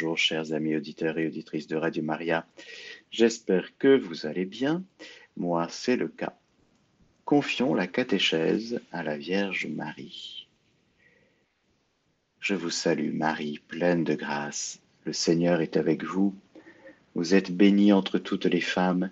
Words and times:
bonjour 0.00 0.16
chers 0.16 0.54
amis 0.54 0.76
auditeurs 0.76 1.18
et 1.18 1.26
auditrices 1.26 1.66
de 1.66 1.76
Radio 1.76 2.02
Maria. 2.02 2.46
J'espère 3.10 3.76
que 3.76 3.98
vous 3.98 4.24
allez 4.24 4.46
bien. 4.46 4.82
Moi, 5.36 5.66
c'est 5.68 5.96
le 5.96 6.08
cas. 6.08 6.34
Confions 7.26 7.74
la 7.74 7.86
catéchèse 7.86 8.80
à 8.92 9.02
la 9.02 9.18
Vierge 9.18 9.66
Marie. 9.66 10.48
Je 12.40 12.54
vous 12.54 12.70
salue 12.70 13.12
Marie, 13.12 13.60
pleine 13.68 14.02
de 14.02 14.14
grâce. 14.14 14.80
Le 15.04 15.12
Seigneur 15.12 15.60
est 15.60 15.76
avec 15.76 16.02
vous. 16.02 16.34
Vous 17.14 17.34
êtes 17.34 17.52
bénie 17.52 17.92
entre 17.92 18.18
toutes 18.18 18.46
les 18.46 18.62
femmes, 18.62 19.10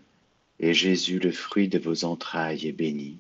et 0.59 0.73
Jésus, 0.73 1.19
le 1.19 1.33
fruit 1.33 1.69
de 1.69 1.79
vos 1.79 2.07
entrailles, 2.07 2.67
est 2.67 2.73
béni. 2.73 3.19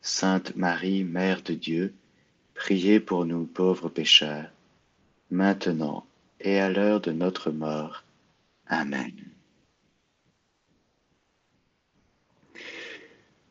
Sainte 0.00 0.56
Marie, 0.56 1.04
Mère 1.04 1.42
de 1.42 1.52
Dieu, 1.52 1.92
priez 2.54 2.98
pour 2.98 3.26
nous 3.26 3.44
pauvres 3.44 3.90
pécheurs 3.90 4.50
maintenant 5.30 6.06
et 6.42 6.58
à 6.58 6.68
l'heure 6.70 7.00
de 7.00 7.12
notre 7.12 7.50
mort. 7.50 8.04
Amen. 8.66 9.12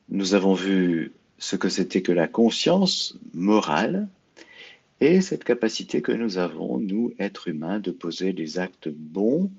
Nous 0.09 0.34
avons 0.34 0.54
vu 0.54 1.13
ce 1.38 1.55
que 1.55 1.70
c'était 1.70 2.02
que 2.02 2.12
la 2.12 2.27
conscience 2.27 3.18
morale 3.34 4.08
et 4.99 5.22
cette 5.22 5.44
capacité 5.44 6.02
que 6.02 6.12
nous 6.12 6.38
avons, 6.38 6.77
nous, 6.77 7.13
êtres 7.18 7.48
humains, 7.48 7.80
de 7.80 7.91
poser 7.91 8.34
des 8.34 8.59
actes 8.59 8.90
bons, 8.90 9.49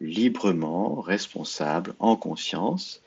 librement, 0.00 1.00
responsables, 1.00 1.94
en 1.98 2.16
conscience. 2.16 3.02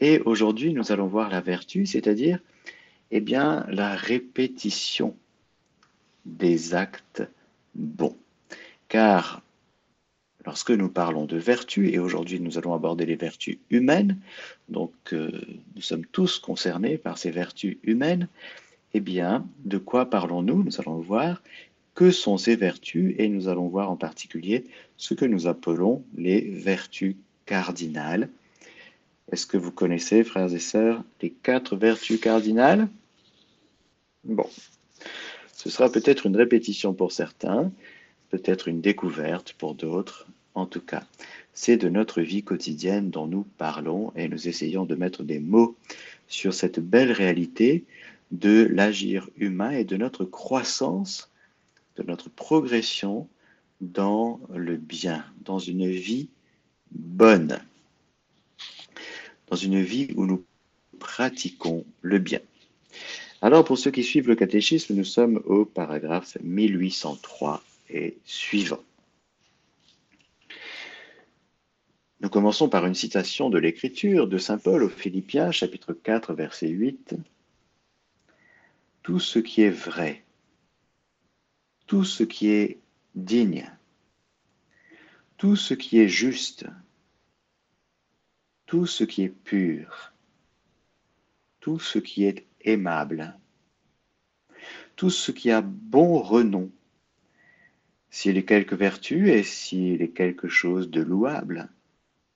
Et 0.00 0.20
aujourd'hui, 0.20 0.72
nous 0.72 0.92
allons 0.92 1.06
voir 1.06 1.28
la 1.28 1.40
vertu, 1.40 1.86
c'est-à-dire, 1.86 2.38
eh 3.10 3.20
bien, 3.20 3.66
la 3.68 3.94
répétition 3.94 5.16
des 6.24 6.74
actes 6.74 7.22
bon. 7.74 8.16
Car 8.88 9.42
lorsque 10.44 10.70
nous 10.70 10.88
parlons 10.88 11.24
de 11.24 11.36
vertu, 11.36 11.90
et 11.90 11.98
aujourd'hui 11.98 12.40
nous 12.40 12.56
allons 12.56 12.74
aborder 12.74 13.04
les 13.04 13.16
vertus 13.16 13.58
humaines, 13.70 14.18
donc 14.68 14.92
euh, 15.12 15.30
nous 15.74 15.82
sommes 15.82 16.06
tous 16.06 16.38
concernés 16.38 16.96
par 16.98 17.18
ces 17.18 17.30
vertus 17.30 17.78
humaines, 17.82 18.28
eh 18.94 19.00
bien, 19.00 19.46
de 19.64 19.78
quoi 19.78 20.08
parlons-nous? 20.08 20.62
Nous 20.62 20.80
allons 20.80 21.00
voir 21.00 21.42
que 21.94 22.10
sont 22.10 22.38
ces 22.38 22.56
vertus 22.56 23.14
et 23.18 23.28
nous 23.28 23.48
allons 23.48 23.68
voir 23.68 23.90
en 23.90 23.96
particulier 23.96 24.64
ce 24.96 25.14
que 25.14 25.24
nous 25.24 25.46
appelons 25.46 26.04
les 26.16 26.40
vertus 26.40 27.16
cardinales. 27.46 28.28
Est-ce 29.32 29.46
que 29.46 29.56
vous 29.56 29.72
connaissez, 29.72 30.22
frères 30.22 30.52
et 30.54 30.60
sœurs, 30.60 31.02
les 31.20 31.30
quatre 31.30 31.76
vertus 31.76 32.20
cardinales? 32.20 32.88
Bon, 34.24 34.48
ce 35.52 35.70
sera 35.70 35.90
peut-être 35.90 36.26
une 36.26 36.36
répétition 36.36 36.94
pour 36.94 37.12
certains, 37.12 37.72
peut-être 38.30 38.68
une 38.68 38.80
découverte 38.80 39.54
pour 39.54 39.74
d'autres. 39.74 40.26
En 40.54 40.66
tout 40.66 40.80
cas, 40.80 41.04
c'est 41.52 41.76
de 41.76 41.88
notre 41.88 42.22
vie 42.22 42.42
quotidienne 42.42 43.10
dont 43.10 43.26
nous 43.26 43.46
parlons 43.58 44.12
et 44.16 44.28
nous 44.28 44.48
essayons 44.48 44.84
de 44.84 44.94
mettre 44.94 45.22
des 45.22 45.38
mots 45.38 45.76
sur 46.28 46.54
cette 46.54 46.80
belle 46.80 47.12
réalité 47.12 47.84
de 48.30 48.68
l'agir 48.70 49.28
humain 49.36 49.70
et 49.70 49.84
de 49.84 49.96
notre 49.96 50.24
croissance, 50.24 51.30
de 51.96 52.02
notre 52.02 52.30
progression 52.30 53.28
dans 53.80 54.40
le 54.54 54.76
bien, 54.76 55.24
dans 55.44 55.58
une 55.58 55.88
vie 55.88 56.28
bonne, 56.90 57.58
dans 59.48 59.56
une 59.56 59.80
vie 59.82 60.08
où 60.16 60.26
nous 60.26 60.44
pratiquons 60.98 61.84
le 62.00 62.18
bien. 62.18 62.40
Alors, 63.42 63.64
pour 63.64 63.78
ceux 63.78 63.90
qui 63.90 64.02
suivent 64.02 64.28
le 64.28 64.34
catéchisme, 64.34 64.94
nous 64.94 65.04
sommes 65.04 65.42
au 65.44 65.64
paragraphe 65.64 66.38
1803 66.42 67.62
et 67.88 68.18
suivant. 68.24 68.82
Nous 72.20 72.28
commençons 72.30 72.68
par 72.68 72.86
une 72.86 72.94
citation 72.94 73.50
de 73.50 73.58
l'Écriture 73.58 74.26
de 74.26 74.38
Saint 74.38 74.58
Paul 74.58 74.82
aux 74.82 74.88
Philippiens, 74.88 75.52
chapitre 75.52 75.92
4, 75.92 76.34
verset 76.34 76.68
8. 76.68 77.14
Tout 79.02 79.20
ce 79.20 79.38
qui 79.38 79.62
est 79.62 79.70
vrai, 79.70 80.24
tout 81.86 82.04
ce 82.04 82.24
qui 82.24 82.48
est 82.48 82.80
digne, 83.14 83.70
tout 85.36 85.56
ce 85.56 85.74
qui 85.74 85.98
est 85.98 86.08
juste, 86.08 86.66
tout 88.66 88.86
ce 88.86 89.04
qui 89.04 89.22
est 89.22 89.28
pur, 89.28 90.12
tout 91.60 91.78
ce 91.78 91.98
qui 91.98 92.24
est 92.24 92.46
aimable, 92.62 93.38
tout 94.96 95.10
ce 95.10 95.30
qui 95.30 95.50
a 95.50 95.60
bon 95.60 96.18
renom, 96.20 96.70
s'il 98.10 98.36
est 98.38 98.44
quelque 98.44 98.74
vertu 98.74 99.30
et 99.30 99.42
s'il 99.42 100.02
est 100.02 100.10
quelque 100.10 100.48
chose 100.48 100.90
de 100.90 101.02
louable, 101.02 101.68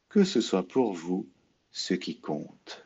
que 0.09 0.25
ce 0.25 0.41
soit 0.41 0.67
pour 0.67 0.93
vous 0.93 1.29
ce 1.71 1.95
qui 1.95 2.19
compte. 2.19 2.85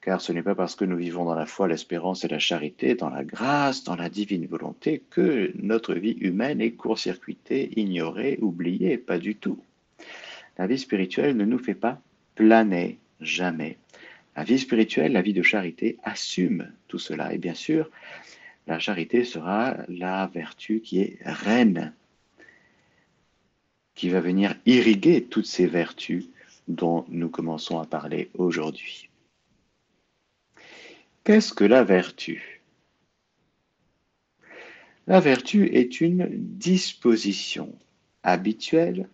Car 0.00 0.20
ce 0.20 0.32
n'est 0.32 0.42
pas 0.42 0.54
parce 0.54 0.76
que 0.76 0.86
nous 0.86 0.96
vivons 0.96 1.24
dans 1.26 1.34
la 1.34 1.44
foi, 1.44 1.68
l'espérance 1.68 2.24
et 2.24 2.28
la 2.28 2.38
charité, 2.38 2.94
dans 2.94 3.10
la 3.10 3.22
grâce, 3.22 3.84
dans 3.84 3.96
la 3.96 4.08
divine 4.08 4.46
volonté, 4.46 5.02
que 5.10 5.52
notre 5.56 5.94
vie 5.94 6.16
humaine 6.20 6.60
est 6.62 6.72
court-circuitée, 6.72 7.78
ignorée, 7.78 8.38
oubliée, 8.40 8.96
pas 8.96 9.18
du 9.18 9.36
tout. 9.36 9.62
La 10.56 10.66
vie 10.66 10.78
spirituelle 10.78 11.36
ne 11.36 11.44
nous 11.44 11.58
fait 11.58 11.74
pas 11.74 12.00
planer 12.34 12.98
jamais 13.20 13.76
la 14.36 14.44
vie 14.44 14.58
spirituelle, 14.58 15.12
la 15.12 15.22
vie 15.22 15.34
de 15.34 15.42
charité 15.42 15.98
assume 16.02 16.72
tout 16.88 16.98
cela. 16.98 17.34
Et 17.34 17.38
bien 17.38 17.54
sûr, 17.54 17.90
la 18.70 18.78
charité 18.78 19.24
sera 19.24 19.78
la 19.88 20.28
vertu 20.28 20.80
qui 20.80 21.00
est 21.00 21.18
reine, 21.24 21.92
qui 23.96 24.10
va 24.10 24.20
venir 24.20 24.54
irriguer 24.64 25.24
toutes 25.24 25.46
ces 25.46 25.66
vertus 25.66 26.26
dont 26.68 27.04
nous 27.08 27.28
commençons 27.28 27.80
à 27.80 27.84
parler 27.84 28.30
aujourd'hui. 28.34 29.10
Qu'est-ce 31.24 31.52
que 31.52 31.64
la 31.64 31.82
vertu? 31.82 32.62
La 35.08 35.18
vertu 35.18 35.74
est 35.74 36.00
une 36.00 36.28
disposition 36.30 37.76
habituelle 38.22 39.08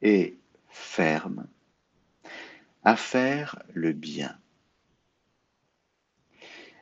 et 0.00 0.38
ferme 0.70 1.46
à 2.82 2.96
faire 2.96 3.62
le 3.74 3.92
bien. 3.92 4.39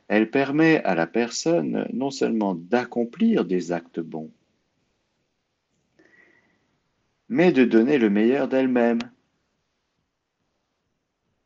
Elle 0.08 0.30
permet 0.30 0.82
à 0.84 0.94
la 0.94 1.06
personne 1.06 1.86
non 1.92 2.10
seulement 2.10 2.54
d'accomplir 2.54 3.44
des 3.44 3.72
actes 3.72 4.00
bons, 4.00 4.30
mais 7.28 7.52
de 7.52 7.64
donner 7.64 7.98
le 7.98 8.08
meilleur 8.08 8.48
d'elle-même. 8.48 9.00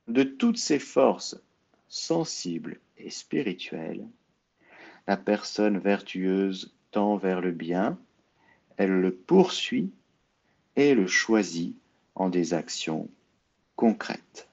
De 0.06 0.22
toutes 0.22 0.58
ses 0.58 0.78
forces 0.78 1.40
sensibles 1.88 2.80
et 2.96 3.10
spirituelles, 3.10 4.06
la 5.08 5.16
personne 5.16 5.78
vertueuse 5.78 6.72
tend 6.92 7.16
vers 7.16 7.40
le 7.40 7.50
bien, 7.50 7.98
elle 8.76 8.92
le 8.92 9.12
poursuit 9.12 9.92
et 10.76 10.94
le 10.94 11.06
choisit 11.08 11.76
en 12.14 12.28
des 12.28 12.54
actions 12.54 13.08
concrète. 13.74 14.51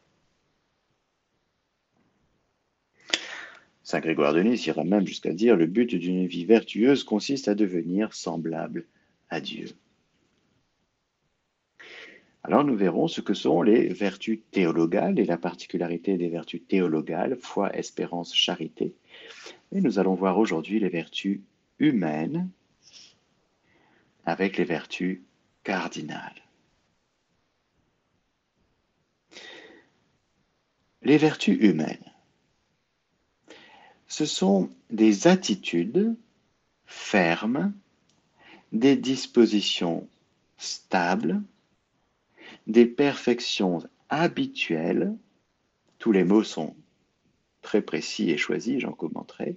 Saint 3.90 4.02
Grégoire 4.02 4.36
de 4.36 4.44
Nice 4.44 4.68
ira 4.68 4.84
même 4.84 5.08
jusqu'à 5.08 5.34
dire 5.34 5.56
le 5.56 5.66
but 5.66 5.96
d'une 5.96 6.28
vie 6.28 6.46
vertueuse 6.46 7.04
consiste 7.04 7.48
à 7.48 7.56
devenir 7.56 8.14
semblable 8.14 8.86
à 9.32 9.42
Dieu. 9.42 9.70
Alors 12.44 12.64
nous 12.64 12.76
verrons 12.76 13.08
ce 13.08 13.20
que 13.20 13.34
sont 13.34 13.64
les 13.64 13.88
vertus 13.88 14.42
théologales 14.52 15.18
et 15.18 15.26
la 15.26 15.40
particularité 15.40 16.18
des 16.18 16.30
vertus 16.30 16.62
théologales, 16.68 17.36
foi, 17.42 17.76
espérance, 17.76 18.36
charité. 18.36 18.94
Et 19.72 19.82
nous 19.82 19.98
allons 19.98 20.14
voir 20.14 20.38
aujourd'hui 20.38 20.80
les 20.80 20.90
vertus 20.90 21.40
humaines 21.80 22.48
avec 24.24 24.58
les 24.58 24.66
vertus 24.66 25.22
cardinales. 25.64 26.44
Les 31.02 31.18
vertus 31.18 31.58
humaines, 31.60 32.06
ce 34.10 34.26
sont 34.26 34.70
des 34.90 35.28
attitudes 35.28 36.16
fermes, 36.86 37.72
des 38.74 38.98
dispositions 38.98 40.08
stables, 40.58 41.42
des 42.68 42.88
perfections 42.88 43.84
habituelles, 44.10 45.16
tous 46.00 46.12
les 46.12 46.24
mots 46.24 46.44
sont 46.44 46.76
très 47.62 47.82
précis 47.82 48.32
et 48.32 48.38
choisis, 48.38 48.80
j'en 48.80 48.94
commenterai, 48.94 49.56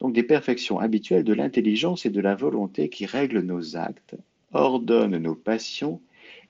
donc 0.00 0.12
des 0.12 0.22
perfections 0.24 0.80
habituelles 0.80 1.24
de 1.24 1.32
l'intelligence 1.32 2.04
et 2.04 2.10
de 2.10 2.20
la 2.20 2.34
volonté 2.34 2.88
qui 2.88 3.06
règlent 3.06 3.42
nos 3.42 3.76
actes, 3.76 4.16
ordonnent 4.52 5.18
nos 5.18 5.34
passions 5.36 6.00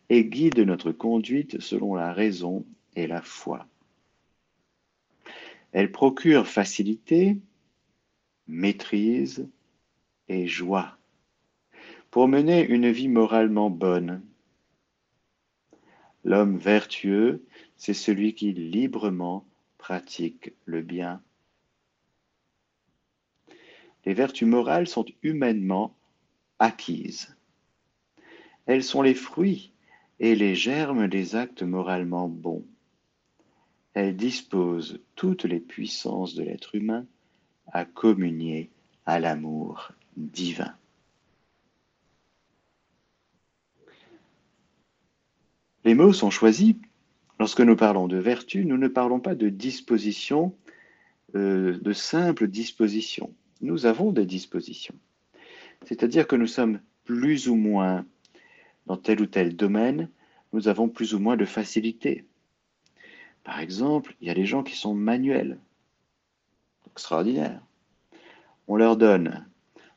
et 0.09 0.25
guident 0.25 0.61
notre 0.61 0.93
conduite 0.93 1.61
selon 1.61 1.95
la 1.95 2.13
raison 2.13 2.65
et 2.97 3.07
la 3.07 3.21
foi. 3.21 3.67
Elle 5.73 5.93
procure 5.93 6.47
facilité, 6.47 7.39
maîtrise, 8.47 9.49
et 10.29 10.47
joie, 10.47 10.99
pour 12.11 12.29
mener 12.29 12.67
une 12.67 12.91
vie 12.91 13.09
moralement 13.09 13.71
bonne. 13.71 14.23
L'homme 16.25 16.59
vertueux, 16.59 17.45
c'est 17.77 17.95
celui 17.95 18.35
qui 18.35 18.53
librement 18.53 19.47
pratique 19.79 20.53
le 20.65 20.83
bien. 20.83 21.23
Les 24.05 24.15
vertus 24.15 24.49
morales 24.49 24.89
sont 24.89 25.07
humainement 25.23 25.97
acquises. 26.59 27.37
Elles 28.67 28.85
sont 28.85 29.03
les 29.03 29.15
fruits 29.15 29.73
et 30.21 30.35
les 30.35 30.55
germes 30.55 31.09
des 31.09 31.37
actes 31.37 31.63
moralement 31.63 32.29
bons. 32.29 32.67
Elles 33.99 34.15
disposent 34.15 35.01
toutes 35.17 35.43
les 35.43 35.59
puissances 35.59 36.37
de 36.37 36.45
l'être 36.45 36.77
humain 36.77 37.05
à 37.73 37.85
communier 37.85 38.71
à 39.07 39.19
l'amour 39.19 39.91
divin. 40.17 40.73
Les 45.83 45.97
mots 45.97 46.13
sont 46.13 46.31
choisis. 46.31 46.77
Lorsque 47.41 47.61
nous 47.61 47.75
parlons 47.75 48.07
de 48.07 48.19
vertu, 48.19 48.65
nous 48.65 48.77
ne 48.77 48.87
parlons 48.87 49.19
pas 49.19 49.35
de 49.35 49.49
disposition, 49.49 50.55
euh, 51.35 51.77
de 51.81 51.93
simple 51.93 52.47
disposition. 52.47 53.35
Nous 53.63 53.85
avons 53.85 54.13
des 54.13 54.27
dispositions. 54.27 54.95
C'est-à-dire 55.87 56.29
que 56.29 56.37
nous 56.37 56.47
sommes 56.47 56.81
plus 57.03 57.49
ou 57.49 57.57
moins 57.57 58.07
dans 58.87 58.97
tel 58.97 59.21
ou 59.21 59.27
tel 59.27 59.57
domaine, 59.57 60.09
nous 60.53 60.69
avons 60.69 60.89
plus 60.89 61.15
ou 61.15 61.19
moins 61.19 61.37
de 61.37 61.45
facilité. 61.45 62.28
Par 63.49 63.61
exemple, 63.61 64.15
il 64.21 64.29
y 64.29 64.31
a 64.31 64.35
des 64.35 64.45
gens 64.45 64.63
qui 64.63 64.77
sont 64.77 64.93
manuels. 64.93 65.59
Extraordinaire. 66.93 67.63
On 68.67 68.77
leur 68.77 68.99
donne 68.99 69.47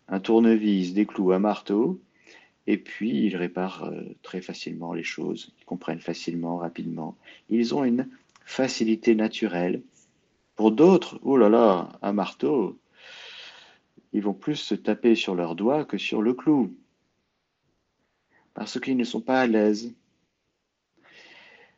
un 0.08 0.22
tournevis, 0.22 0.94
des 0.94 1.06
clous, 1.06 1.34
un 1.34 1.40
marteau, 1.40 2.02
et 2.66 2.78
puis 2.78 3.26
ils 3.26 3.36
réparent 3.36 3.84
euh, 3.84 4.16
très 4.22 4.40
facilement 4.40 4.94
les 4.94 5.04
choses, 5.04 5.54
ils 5.60 5.66
comprennent 5.66 6.00
facilement, 6.00 6.56
rapidement. 6.56 7.18
Ils 7.50 7.76
ont 7.76 7.84
une 7.84 8.08
facilité 8.46 9.16
naturelle. 9.16 9.84
Pour 10.56 10.72
d'autres, 10.72 11.20
oh 11.22 11.36
là 11.36 11.50
là, 11.50 11.90
un 12.02 12.14
marteau, 12.14 12.80
ils 14.14 14.24
vont 14.24 14.34
plus 14.34 14.56
se 14.56 14.76
taper 14.76 15.14
sur 15.14 15.36
leurs 15.36 15.58
doigts 15.58 15.84
que 15.84 15.98
sur 15.98 16.22
le 16.22 16.34
clou 16.34 16.74
parce 18.54 18.80
qu'ils 18.80 18.96
ne 18.96 19.04
sont 19.04 19.20
pas 19.20 19.42
à 19.42 19.48
l'aise. 19.48 19.94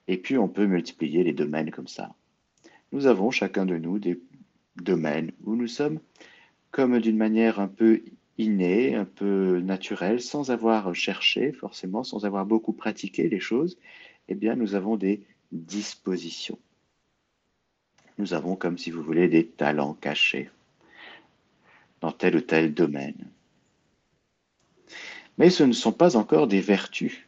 Et 0.08 0.18
puis 0.18 0.38
on 0.38 0.48
peut 0.48 0.66
multiplier 0.66 1.24
les 1.24 1.34
domaines 1.34 1.72
comme 1.72 1.88
ça. 1.88 2.16
Nous 2.92 3.08
avons 3.08 3.32
chacun 3.32 3.66
de 3.66 3.78
nous 3.78 4.00
des 4.00 4.20
domaines 4.76 5.32
où 5.44 5.56
nous 5.56 5.68
sommes 5.68 6.00
comme 6.72 7.00
d'une 7.00 7.18
manière 7.18 7.60
un 7.60 7.68
peu 7.68 8.04
innée, 8.38 8.96
un 8.96 9.06
peu 9.06 9.60
naturelle, 9.60 10.22
sans 10.22 10.50
avoir 10.50 10.94
cherché 10.96 11.52
forcément, 11.52 12.04
sans 12.04 12.26
avoir 12.26 12.46
beaucoup 12.46 12.74
pratiqué 12.74 13.30
les 13.30 13.40
choses, 13.40 13.78
eh 14.28 14.36
bien 14.36 14.56
nous 14.56 14.74
avons 14.74 14.98
des 14.98 15.24
dispositions. 15.52 16.58
Nous 18.18 18.34
avons 18.34 18.56
comme 18.56 18.78
si 18.78 18.92
vous 18.92 19.04
voulez 19.04 19.28
des 19.28 19.46
talents 19.46 19.94
cachés 19.94 20.50
dans 22.02 22.12
tel 22.12 22.36
ou 22.36 22.42
tel 22.42 22.74
domaine 22.74 23.30
mais 25.38 25.50
ce 25.50 25.64
ne 25.64 25.74
sont 25.74 25.92
pas 25.92 26.16
encore 26.16 26.48
des 26.48 26.62
vertus. 26.62 27.28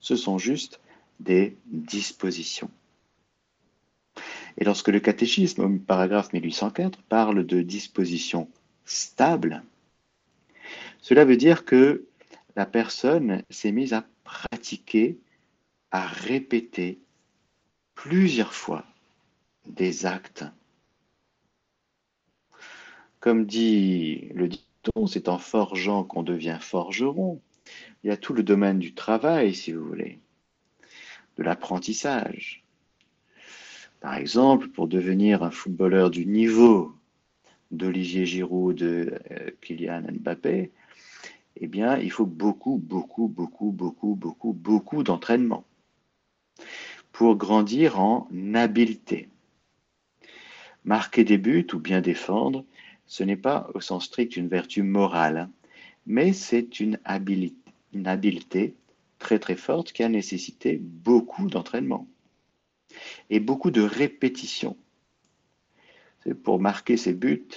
Ce 0.00 0.16
sont 0.16 0.38
juste 0.38 0.80
des 1.22 1.56
dispositions. 1.66 2.70
Et 4.58 4.64
lorsque 4.64 4.88
le 4.88 5.00
catéchisme, 5.00 5.62
au 5.62 5.78
paragraphe 5.78 6.32
1804, 6.32 7.02
parle 7.02 7.46
de 7.46 7.62
dispositions 7.62 8.48
stables, 8.84 9.62
cela 11.00 11.24
veut 11.24 11.36
dire 11.36 11.64
que 11.64 12.04
la 12.54 12.66
personne 12.66 13.42
s'est 13.48 13.72
mise 13.72 13.94
à 13.94 14.06
pratiquer, 14.24 15.18
à 15.90 16.06
répéter 16.06 16.98
plusieurs 17.94 18.52
fois 18.52 18.84
des 19.66 20.06
actes. 20.06 20.44
Comme 23.20 23.46
dit 23.46 24.28
le 24.34 24.48
c'est 25.06 25.28
en 25.28 25.38
forgeant 25.38 26.04
qu'on 26.04 26.22
devient 26.22 26.58
forgeron. 26.60 27.40
Il 28.02 28.08
y 28.08 28.10
a 28.10 28.16
tout 28.16 28.34
le 28.34 28.42
domaine 28.42 28.78
du 28.78 28.94
travail, 28.94 29.54
si 29.54 29.72
vous 29.72 29.84
voulez, 29.84 30.18
de 31.36 31.42
l'apprentissage. 31.42 32.64
Par 34.00 34.14
exemple, 34.14 34.68
pour 34.68 34.88
devenir 34.88 35.42
un 35.42 35.50
footballeur 35.50 36.10
du 36.10 36.26
niveau 36.26 36.92
d'Olivier 37.70 38.26
Giroud, 38.26 38.76
de 38.76 39.18
euh, 39.30 39.50
Kylian 39.60 40.02
Mbappé, 40.12 40.72
eh 41.56 41.66
bien, 41.66 41.98
il 41.98 42.10
faut 42.10 42.26
beaucoup, 42.26 42.78
beaucoup, 42.78 43.28
beaucoup, 43.28 43.70
beaucoup, 43.70 44.14
beaucoup, 44.14 44.52
beaucoup 44.52 45.02
d'entraînement 45.02 45.64
pour 47.12 47.36
grandir 47.36 48.00
en 48.00 48.28
habileté. 48.54 49.28
Marquer 50.84 51.24
des 51.24 51.38
buts 51.38 51.66
ou 51.72 51.78
bien 51.78 52.00
défendre, 52.00 52.64
ce 53.06 53.22
n'est 53.22 53.36
pas 53.36 53.70
au 53.74 53.80
sens 53.80 54.06
strict 54.06 54.36
une 54.36 54.48
vertu 54.48 54.82
morale, 54.82 55.48
mais 56.06 56.32
c'est 56.32 56.80
une 56.80 56.98
habileté, 57.04 58.74
très 59.22 59.38
très 59.38 59.56
forte 59.56 59.92
qui 59.92 60.02
a 60.02 60.08
nécessité 60.08 60.78
beaucoup 60.82 61.48
d'entraînement 61.48 62.08
et 63.30 63.40
beaucoup 63.40 63.70
de 63.70 63.80
répétition. 63.80 64.76
Pour 66.44 66.60
marquer 66.60 66.96
ses 66.96 67.14
buts 67.14 67.48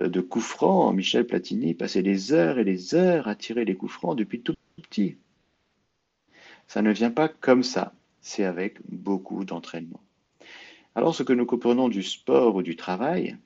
euh, 0.00 0.08
de 0.08 0.20
coups 0.20 0.44
francs, 0.44 0.94
Michel 0.94 1.26
Platini 1.26 1.74
passait 1.74 2.02
des 2.02 2.32
heures 2.32 2.58
et 2.58 2.64
des 2.64 2.94
heures 2.94 3.28
à 3.28 3.34
tirer 3.34 3.64
les 3.64 3.74
coups 3.74 3.92
francs 3.92 4.16
depuis 4.16 4.42
tout 4.42 4.54
petit. 4.76 5.16
Ça 6.66 6.82
ne 6.82 6.92
vient 6.92 7.10
pas 7.10 7.28
comme 7.28 7.62
ça, 7.62 7.94
c'est 8.20 8.44
avec 8.44 8.78
beaucoup 8.88 9.44
d'entraînement. 9.44 10.00
Alors 10.94 11.14
ce 11.14 11.22
que 11.22 11.32
nous 11.32 11.46
comprenons 11.46 11.88
du 11.88 12.02
sport 12.02 12.56
ou 12.56 12.62
du 12.62 12.76
travail, 12.76 13.38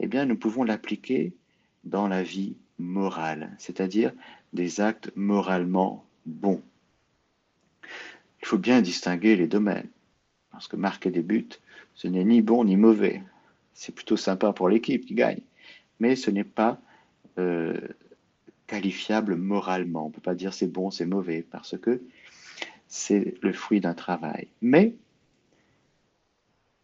eh 0.00 0.06
bien, 0.06 0.24
nous 0.24 0.36
pouvons 0.36 0.62
l'appliquer 0.62 1.34
dans 1.84 2.08
la 2.08 2.22
vie 2.22 2.56
morale, 2.78 3.54
c'est-à-dire 3.58 4.12
des 4.52 4.80
actes 4.80 5.10
moralement 5.16 6.06
bons. 6.24 6.62
Il 8.42 8.46
faut 8.46 8.58
bien 8.58 8.80
distinguer 8.80 9.36
les 9.36 9.46
domaines, 9.46 9.88
parce 10.50 10.68
que 10.68 10.76
marquer 10.76 11.10
des 11.10 11.22
buts, 11.22 11.48
ce 11.94 12.08
n'est 12.08 12.24
ni 12.24 12.42
bon 12.42 12.64
ni 12.64 12.76
mauvais. 12.76 13.22
C'est 13.74 13.94
plutôt 13.94 14.16
sympa 14.16 14.52
pour 14.52 14.68
l'équipe 14.68 15.06
qui 15.06 15.14
gagne, 15.14 15.40
mais 16.00 16.16
ce 16.16 16.30
n'est 16.30 16.44
pas 16.44 16.80
euh, 17.38 17.78
qualifiable 18.66 19.36
moralement. 19.36 20.06
On 20.06 20.08
ne 20.08 20.14
peut 20.14 20.20
pas 20.20 20.34
dire 20.34 20.54
c'est 20.54 20.66
bon, 20.66 20.90
c'est 20.90 21.06
mauvais, 21.06 21.42
parce 21.42 21.76
que 21.78 22.00
c'est 22.86 23.34
le 23.42 23.52
fruit 23.52 23.80
d'un 23.80 23.94
travail. 23.94 24.48
Mais, 24.62 24.94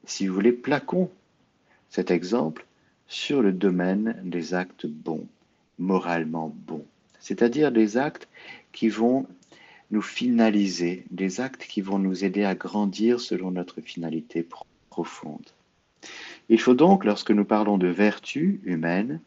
si 0.05 0.27
vous 0.27 0.35
voulez, 0.35 0.53
plaquons 0.53 1.11
cet 1.89 2.11
exemple 2.11 2.67
sur 3.07 3.43
le 3.43 3.53
domaine 3.53 4.21
des 4.25 4.55
actes 4.55 4.87
bons, 4.87 5.27
moralement 5.79 6.55
bons, 6.67 6.87
c'est-à-dire 7.21 7.73
des 7.73 7.97
actes 7.97 8.29
qui 8.73 8.89
vont 8.89 9.27
nous 9.95 10.03
finaliser, 10.03 11.05
des 11.11 11.41
actes 11.41 11.67
qui 11.67 11.81
vont 11.81 12.01
nous 12.01 12.25
aider 12.25 12.45
à 12.45 12.57
grandir 12.57 13.21
selon 13.21 13.53
notre 13.53 13.81
finalité 13.81 14.47
profonde. 14.91 15.49
Il 16.49 16.61
faut 16.61 16.75
donc, 16.75 17.05
lorsque 17.05 17.31
nous 17.31 17.45
parlons 17.45 17.79
de 17.79 17.87
vertu 17.87 18.61
humaine, 18.65 19.21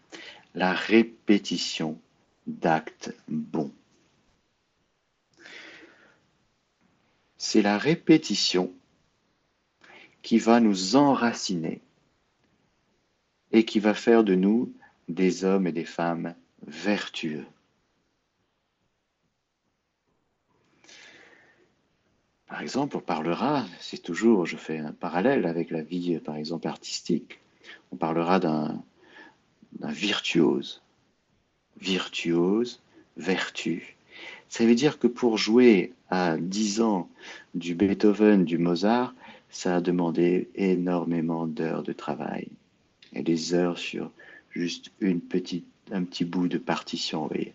la 0.56 0.74
répétition 0.74 1.98
d'actes 2.48 3.16
bons. 3.30 3.72
C'est 7.38 7.62
la 7.62 7.78
répétition 7.78 8.74
qui 10.22 10.38
va 10.38 10.60
nous 10.60 10.98
enraciner 10.98 11.80
et 13.54 13.64
qui 13.64 13.80
va 13.80 13.94
faire 13.94 14.26
de 14.26 14.36
nous 14.36 14.74
des 15.08 15.46
hommes 15.46 15.68
et 15.68 15.72
des 15.72 15.86
femmes 15.86 16.36
vertueux. 16.66 17.46
Par 22.48 22.62
exemple, 22.62 22.96
on 22.98 23.02
parlera, 23.02 23.66
c'est 23.80 24.02
toujours, 24.02 24.46
je 24.46 24.56
fais 24.56 24.78
un 24.78 24.94
parallèle 24.94 25.46
avec 25.46 25.70
la 25.70 25.82
vie, 25.82 26.18
par 26.20 26.38
exemple, 26.38 26.68
artistique, 26.68 27.40
on 27.92 27.98
parlera 27.98 28.40
d'un 28.40 28.82
virtuose. 29.82 30.82
Virtuose, 31.80 32.82
vertu. 33.18 33.98
Ça 34.50 34.66
veut 34.66 34.76
dire 34.76 34.98
que 34.98 35.08
pour 35.08 35.38
jouer 35.38 35.94
à 36.10 36.38
10 36.38 36.82
ans 36.82 37.10
du 37.54 37.76
Beethoven, 37.76 38.46
du 38.46 38.58
Mozart, 38.58 39.14
ça 39.50 39.78
a 39.78 39.82
demandé 39.82 40.50
énormément 40.56 41.48
d'heures 41.48 41.84
de 41.84 41.94
travail 41.94 42.48
et 43.14 43.24
des 43.24 43.54
heures 43.54 43.78
sur 43.78 44.12
juste 44.52 44.92
une 45.00 45.22
petite, 45.22 45.66
un 45.92 46.04
petit 46.04 46.26
bout 46.26 46.48
de 46.48 46.58
partition, 46.58 47.24
vous 47.24 47.28
voyez. 47.30 47.54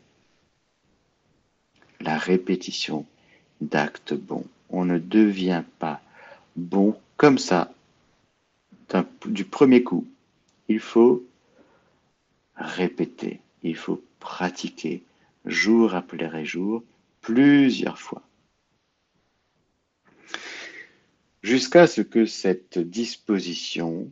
La 2.00 2.18
répétition 2.18 3.06
d'actes 3.61 4.14
bons. 4.14 4.46
On 4.73 4.85
ne 4.85 4.99
devient 4.99 5.62
pas 5.79 6.00
bon 6.57 6.99
comme 7.17 7.38
ça 7.38 7.73
du 9.26 9.45
premier 9.45 9.83
coup. 9.83 10.07
Il 10.69 10.81
faut 10.81 11.25
répéter, 12.57 13.41
il 13.62 13.76
faut 13.76 14.02
pratiquer 14.21 15.02
jour 15.45 15.95
après 15.95 16.45
jour, 16.45 16.83
plusieurs 17.21 17.99
fois. 17.99 18.23
Jusqu'à 21.43 21.87
ce 21.87 22.00
que 22.00 22.25
cette 22.25 22.79
disposition 22.79 24.09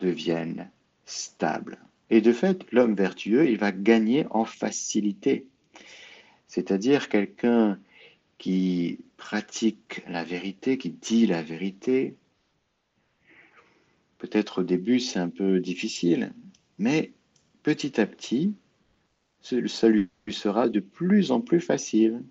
devienne 0.00 0.70
stable. 1.04 1.78
Et 2.08 2.20
de 2.20 2.32
fait, 2.32 2.64
l'homme 2.72 2.94
vertueux, 2.94 3.48
il 3.48 3.58
va 3.58 3.72
gagner 3.72 4.26
en 4.30 4.44
facilité. 4.44 5.46
C'est-à-dire 6.48 7.08
quelqu'un 7.08 7.78
qui 8.40 8.98
pratique 9.18 10.02
la 10.08 10.24
vérité, 10.24 10.78
qui 10.78 10.88
dit 10.88 11.26
la 11.26 11.42
vérité. 11.42 12.16
Peut-être 14.16 14.62
au 14.62 14.64
début 14.64 14.98
c'est 14.98 15.18
un 15.18 15.28
peu 15.28 15.60
difficile, 15.60 16.32
mais 16.78 17.12
petit 17.62 18.00
à 18.00 18.06
petit, 18.06 18.54
ça 19.42 19.88
lui 19.88 20.08
sera 20.30 20.70
de 20.70 20.80
plus 20.80 21.32
en 21.32 21.42
plus 21.42 21.60
facile. 21.60 22.22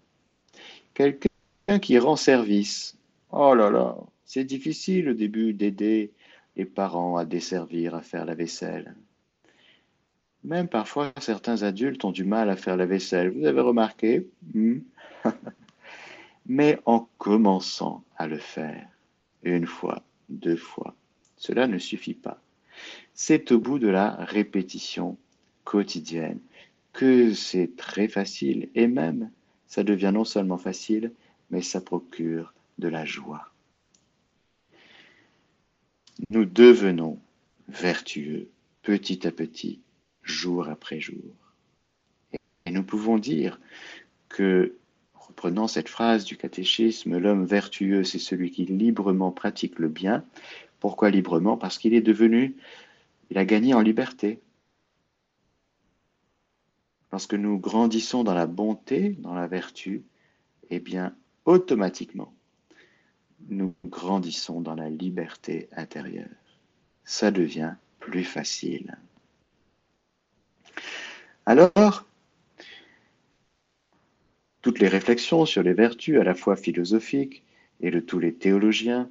Quelqu'un 0.95 1.79
qui 1.79 1.99
rend 1.99 2.15
service. 2.15 2.97
Oh 3.31 3.53
là 3.53 3.69
là, 3.69 3.95
c'est 4.25 4.45
difficile 4.45 5.09
au 5.09 5.13
début 5.13 5.53
d'aider 5.53 6.11
les 6.55 6.65
parents 6.65 7.17
à 7.17 7.25
desservir, 7.25 7.93
à 7.93 8.01
faire 8.01 8.25
la 8.25 8.33
vaisselle. 8.33 8.95
Même 10.43 10.67
parfois, 10.67 11.13
certains 11.19 11.61
adultes 11.61 12.03
ont 12.03 12.11
du 12.11 12.23
mal 12.23 12.49
à 12.49 12.55
faire 12.55 12.77
la 12.77 12.87
vaisselle. 12.87 13.29
Vous 13.29 13.45
avez 13.45 13.61
remarqué? 13.61 14.27
Hmm? 14.55 14.79
Mais 16.49 16.79
en 16.85 17.07
commençant 17.17 18.03
à 18.17 18.27
le 18.27 18.39
faire, 18.39 18.89
une 19.43 19.67
fois, 19.67 20.03
deux 20.27 20.57
fois, 20.57 20.95
cela 21.37 21.67
ne 21.67 21.77
suffit 21.77 22.15
pas. 22.15 22.41
C'est 23.13 23.51
au 23.51 23.59
bout 23.59 23.79
de 23.79 23.87
la 23.87 24.15
répétition 24.25 25.17
quotidienne 25.63 26.39
que 26.91 27.33
c'est 27.33 27.75
très 27.77 28.07
facile 28.07 28.69
et 28.75 28.87
même 28.87 29.31
ça 29.67 29.83
devient 29.83 30.11
non 30.13 30.25
seulement 30.25 30.57
facile, 30.57 31.13
mais 31.51 31.61
ça 31.61 31.79
procure 31.79 32.53
de 32.79 32.87
la 32.87 33.05
joie. 33.05 33.51
Nous 36.31 36.45
devenons 36.45 37.19
vertueux 37.67 38.49
petit 38.81 39.27
à 39.27 39.31
petit, 39.31 39.79
jour 40.23 40.67
après 40.67 40.99
jour. 40.99 41.35
Et 42.65 42.71
nous 42.71 42.83
pouvons 42.83 43.19
dire 43.19 43.59
que, 44.27 44.75
reprenant 45.39 45.69
cette 45.69 45.87
phrase 45.87 46.25
du 46.25 46.35
catéchisme, 46.35 47.17
l'homme 47.17 47.45
vertueux, 47.45 48.03
c'est 48.03 48.19
celui 48.19 48.51
qui 48.51 48.65
librement 48.65 49.31
pratique 49.31 49.79
le 49.79 49.87
bien. 49.87 50.25
Pourquoi 50.81 51.11
librement? 51.11 51.55
Parce 51.55 51.77
qu'il 51.77 51.93
est 51.93 52.01
devenu, 52.01 52.57
il 53.29 53.37
a 53.37 53.45
gagné 53.45 53.73
en 53.73 53.79
liberté. 53.79 54.41
Lorsque 57.13 57.35
nous 57.35 57.57
grandissons 57.57 58.25
dans 58.25 58.33
la 58.33 58.47
bonté, 58.47 59.15
dans 59.19 59.33
la 59.33 59.47
vertu, 59.47 60.03
eh 60.71 60.81
bien, 60.81 61.15
automatiquement, 61.45 62.33
nous 63.47 63.73
grandissons 63.85 64.59
dans 64.59 64.75
la 64.75 64.89
liberté 64.89 65.69
intérieure. 65.73 66.27
Ça 67.05 67.31
devient 67.31 67.75
plus 68.01 68.25
facile. 68.25 68.97
Alors, 71.45 72.08
toutes 74.61 74.79
les 74.79 74.87
réflexions 74.87 75.45
sur 75.45 75.63
les 75.63 75.73
vertus, 75.73 76.19
à 76.19 76.23
la 76.23 76.35
fois 76.35 76.55
philosophiques 76.55 77.43
et 77.81 77.91
de 77.91 77.99
tous 77.99 78.19
les 78.19 78.33
théologiens, 78.33 79.09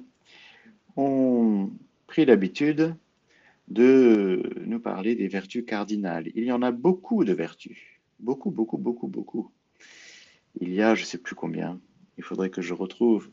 ont 0.95 1.71
pris 2.07 2.25
l'habitude 2.25 2.95
de 3.67 4.41
nous 4.65 4.79
parler 4.79 5.15
des 5.15 5.27
vertus 5.27 5.63
cardinales. 5.65 6.29
Il 6.35 6.43
y 6.43 6.51
en 6.51 6.61
a 6.61 6.71
beaucoup 6.71 7.23
de 7.23 7.33
vertus. 7.33 7.77
Beaucoup, 8.19 8.51
beaucoup, 8.51 8.77
beaucoup, 8.77 9.07
beaucoup. 9.07 9.51
Il 10.59 10.73
y 10.73 10.81
a, 10.81 10.95
je 10.95 11.01
ne 11.01 11.05
sais 11.05 11.17
plus 11.17 11.35
combien, 11.35 11.79
il 12.17 12.23
faudrait 12.23 12.49
que 12.49 12.61
je 12.61 12.73
retrouve 12.73 13.29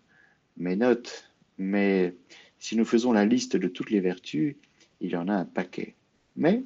mes 0.57 0.77
notes, 0.77 1.33
mais 1.59 2.15
si 2.59 2.77
nous 2.77 2.85
faisons 2.85 3.13
la 3.13 3.25
liste 3.25 3.57
de 3.57 3.69
toutes 3.69 3.91
les 3.91 4.01
vertus, 4.01 4.57
il 5.01 5.11
y 5.11 5.17
en 5.17 5.29
a 5.29 5.35
un 5.35 5.45
paquet. 5.45 5.97
Mais 6.37 6.65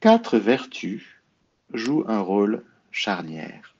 quatre 0.00 0.38
vertus 0.38 1.22
jouent 1.72 2.04
un 2.08 2.20
rôle 2.20 2.64
charnière. 2.90 3.76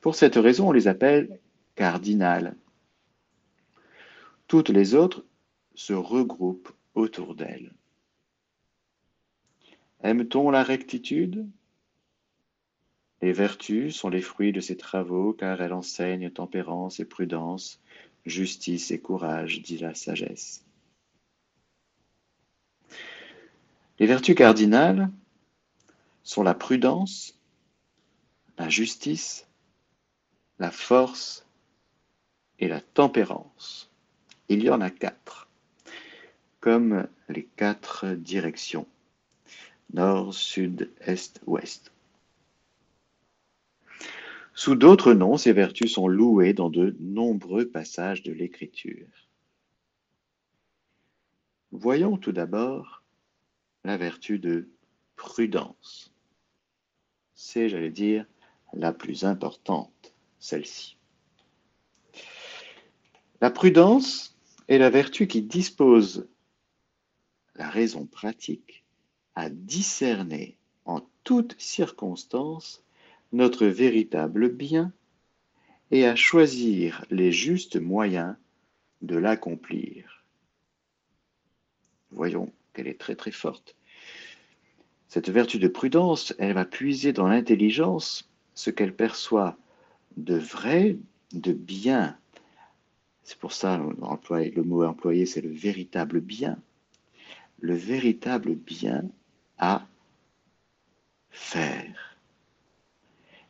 Pour 0.00 0.14
cette 0.14 0.36
raison, 0.36 0.68
on 0.68 0.72
les 0.72 0.88
appelle 0.88 1.40
cardinales. 1.74 2.56
Toutes 4.46 4.68
les 4.68 4.94
autres 4.94 5.24
se 5.74 5.92
regroupent 5.92 6.72
autour 6.94 7.34
d'elles. 7.34 7.72
Aime-t-on 10.02 10.50
la 10.50 10.62
rectitude? 10.62 11.48
Les 13.20 13.32
vertus 13.32 13.96
sont 13.96 14.08
les 14.08 14.20
fruits 14.20 14.52
de 14.52 14.60
ses 14.60 14.76
travaux 14.76 15.32
car 15.32 15.60
elles 15.60 15.72
enseignent 15.72 16.30
tempérance 16.30 17.00
et 17.00 17.04
prudence, 17.04 17.80
justice 18.24 18.92
et 18.92 19.00
courage, 19.00 19.60
dit 19.62 19.78
la 19.78 19.94
sagesse. 19.94 20.64
Les 23.98 24.06
vertus 24.06 24.36
cardinales 24.36 25.10
sont 26.22 26.44
la 26.44 26.54
prudence, 26.54 27.36
la 28.56 28.68
justice, 28.68 29.47
la 30.58 30.70
force 30.70 31.46
et 32.58 32.68
la 32.68 32.80
tempérance. 32.80 33.90
Il 34.48 34.62
y 34.62 34.70
en 34.70 34.80
a 34.80 34.90
quatre, 34.90 35.48
comme 36.60 37.06
les 37.28 37.44
quatre 37.44 38.14
directions, 38.14 38.86
nord, 39.92 40.34
sud, 40.34 40.90
est, 41.00 41.40
ouest. 41.46 41.92
Sous 44.54 44.74
d'autres 44.74 45.12
noms, 45.12 45.36
ces 45.36 45.52
vertus 45.52 45.92
sont 45.92 46.08
louées 46.08 46.52
dans 46.52 46.70
de 46.70 46.96
nombreux 46.98 47.68
passages 47.68 48.24
de 48.24 48.32
l'Écriture. 48.32 49.06
Voyons 51.70 52.16
tout 52.16 52.32
d'abord 52.32 53.04
la 53.84 53.96
vertu 53.96 54.38
de 54.38 54.68
prudence. 55.14 56.12
C'est, 57.34 57.68
j'allais 57.68 57.90
dire, 57.90 58.26
la 58.72 58.92
plus 58.92 59.24
importante, 59.24 59.92
celle-ci. 60.38 60.96
La 63.40 63.50
prudence 63.50 64.36
est 64.68 64.78
la 64.78 64.90
vertu 64.90 65.26
qui 65.26 65.42
dispose 65.42 66.28
la 67.54 67.68
raison 67.68 68.06
pratique 68.06 68.84
à 69.34 69.50
discerner 69.50 70.56
en 70.84 71.00
toutes 71.24 71.54
circonstances 71.60 72.82
notre 73.32 73.66
véritable 73.66 74.48
bien 74.48 74.92
et 75.90 76.06
à 76.06 76.16
choisir 76.16 77.04
les 77.10 77.32
justes 77.32 77.76
moyens 77.76 78.36
de 79.02 79.16
l'accomplir. 79.16 80.24
Voyons 82.10 82.52
elle 82.78 82.88
est 82.88 82.98
très 82.98 83.16
très 83.16 83.32
forte. 83.32 83.76
Cette 85.08 85.30
vertu 85.30 85.58
de 85.58 85.68
prudence, 85.68 86.34
elle 86.38 86.52
va 86.52 86.64
puiser 86.64 87.12
dans 87.12 87.28
l'intelligence 87.28 88.30
ce 88.54 88.70
qu'elle 88.70 88.94
perçoit 88.94 89.56
de 90.18 90.34
vrai, 90.34 90.96
de 91.32 91.52
bien. 91.52 92.16
C'est 93.22 93.38
pour 93.38 93.52
ça 93.52 93.78
le 93.78 94.62
mot 94.62 94.84
employé, 94.84 95.26
c'est 95.26 95.40
le 95.40 95.52
véritable 95.52 96.20
bien. 96.20 96.58
Le 97.60 97.74
véritable 97.74 98.54
bien 98.54 99.04
à 99.58 99.86
faire. 101.30 102.16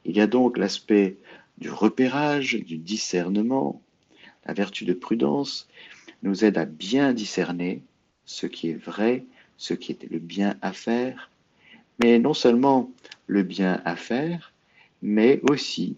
Il 0.04 0.16
y 0.16 0.20
a 0.20 0.26
donc 0.26 0.58
l'aspect 0.58 1.16
du 1.58 1.70
repérage, 1.70 2.54
du 2.54 2.78
discernement. 2.78 3.82
La 4.46 4.54
vertu 4.54 4.84
de 4.84 4.92
prudence 4.92 5.68
nous 6.22 6.44
aide 6.44 6.58
à 6.58 6.64
bien 6.64 7.12
discerner 7.12 7.82
ce 8.24 8.46
qui 8.46 8.70
est 8.70 8.82
vrai, 8.84 9.24
ce 9.56 9.74
qui 9.74 9.92
est 9.92 10.10
le 10.10 10.18
bien 10.18 10.56
à 10.60 10.72
faire, 10.72 11.30
mais 11.98 12.18
non 12.18 12.34
seulement 12.34 12.90
le 13.26 13.42
bien 13.42 13.80
à 13.84 13.96
faire, 13.96 14.52
mais 15.02 15.40
aussi 15.48 15.96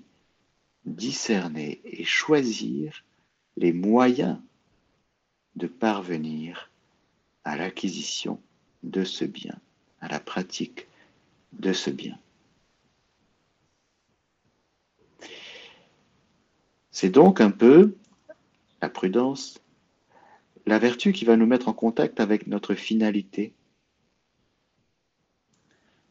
discerner 0.84 1.80
et 1.84 2.04
choisir 2.04 3.04
les 3.56 3.72
moyens 3.72 4.38
de 5.56 5.66
parvenir 5.66 6.70
à 7.44 7.56
l'acquisition 7.56 8.40
de 8.82 9.04
ce 9.04 9.24
bien, 9.24 9.58
à 10.00 10.08
la 10.08 10.20
pratique 10.20 10.86
de 11.52 11.72
ce 11.72 11.90
bien. 11.90 12.18
C'est 16.90 17.10
donc 17.10 17.40
un 17.40 17.50
peu 17.50 17.96
la 18.82 18.88
prudence, 18.88 19.60
la 20.66 20.78
vertu 20.78 21.12
qui 21.12 21.24
va 21.24 21.36
nous 21.36 21.46
mettre 21.46 21.68
en 21.68 21.72
contact 21.72 22.20
avec 22.20 22.46
notre 22.46 22.74
finalité, 22.74 23.54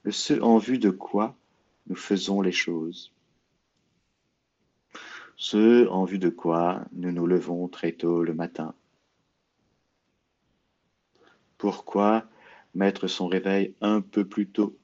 le 0.04 0.12
ce 0.12 0.40
en 0.42 0.58
vue 0.58 0.80
de 0.80 0.90
quoi 0.90 1.36
nous 1.88 1.96
faisons 1.96 2.42
les 2.42 2.52
choses, 2.52 3.12
ce 5.40 5.88
en 5.88 6.04
vue 6.04 6.20
de 6.20 6.30
quoi 6.30 6.84
nous 6.92 7.14
nous 7.14 7.26
levons 7.26 7.70
très 7.70 7.94
tôt 7.94 8.24
le 8.24 8.34
matin, 8.34 8.76
pourquoi 11.58 12.26
mettre 12.76 13.08
son 13.08 13.28
réveil 13.28 13.74
un 13.80 14.02
peu 14.02 14.26
plus 14.26 14.48
tôt? 14.48 14.78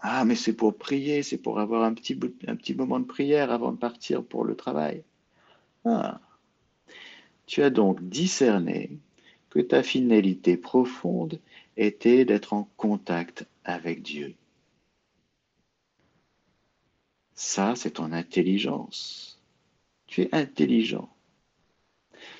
Ah, 0.00 0.26
mais 0.26 0.34
c'est 0.34 0.52
pour 0.52 0.76
prier, 0.76 1.22
c'est 1.22 1.38
pour 1.38 1.58
avoir 1.58 1.84
un 1.84 1.94
petit, 1.94 2.14
moment 2.74 3.00
de 3.00 3.06
prière 3.06 3.50
avant 3.50 3.72
de 3.72 3.78
partir 3.78 4.22
pour 4.22 4.44
le 4.44 4.56
travail. 4.56 5.04
Ah. 5.86 6.20
Tu 7.46 7.62
as 7.62 7.70
donc 7.70 8.06
discerné 8.08 8.98
que 9.48 9.60
ta 9.60 9.82
finalité 9.82 10.58
profonde 10.58 11.40
était 11.78 12.26
d'être 12.26 12.52
en 12.52 12.68
contact 12.76 13.46
avec 13.64 14.02
Dieu. 14.02 14.34
Ça, 17.34 17.74
c'est 17.74 17.92
ton 17.92 18.12
intelligence. 18.12 19.41
Tu 20.12 20.20
es 20.20 20.28
intelligent. 20.32 21.08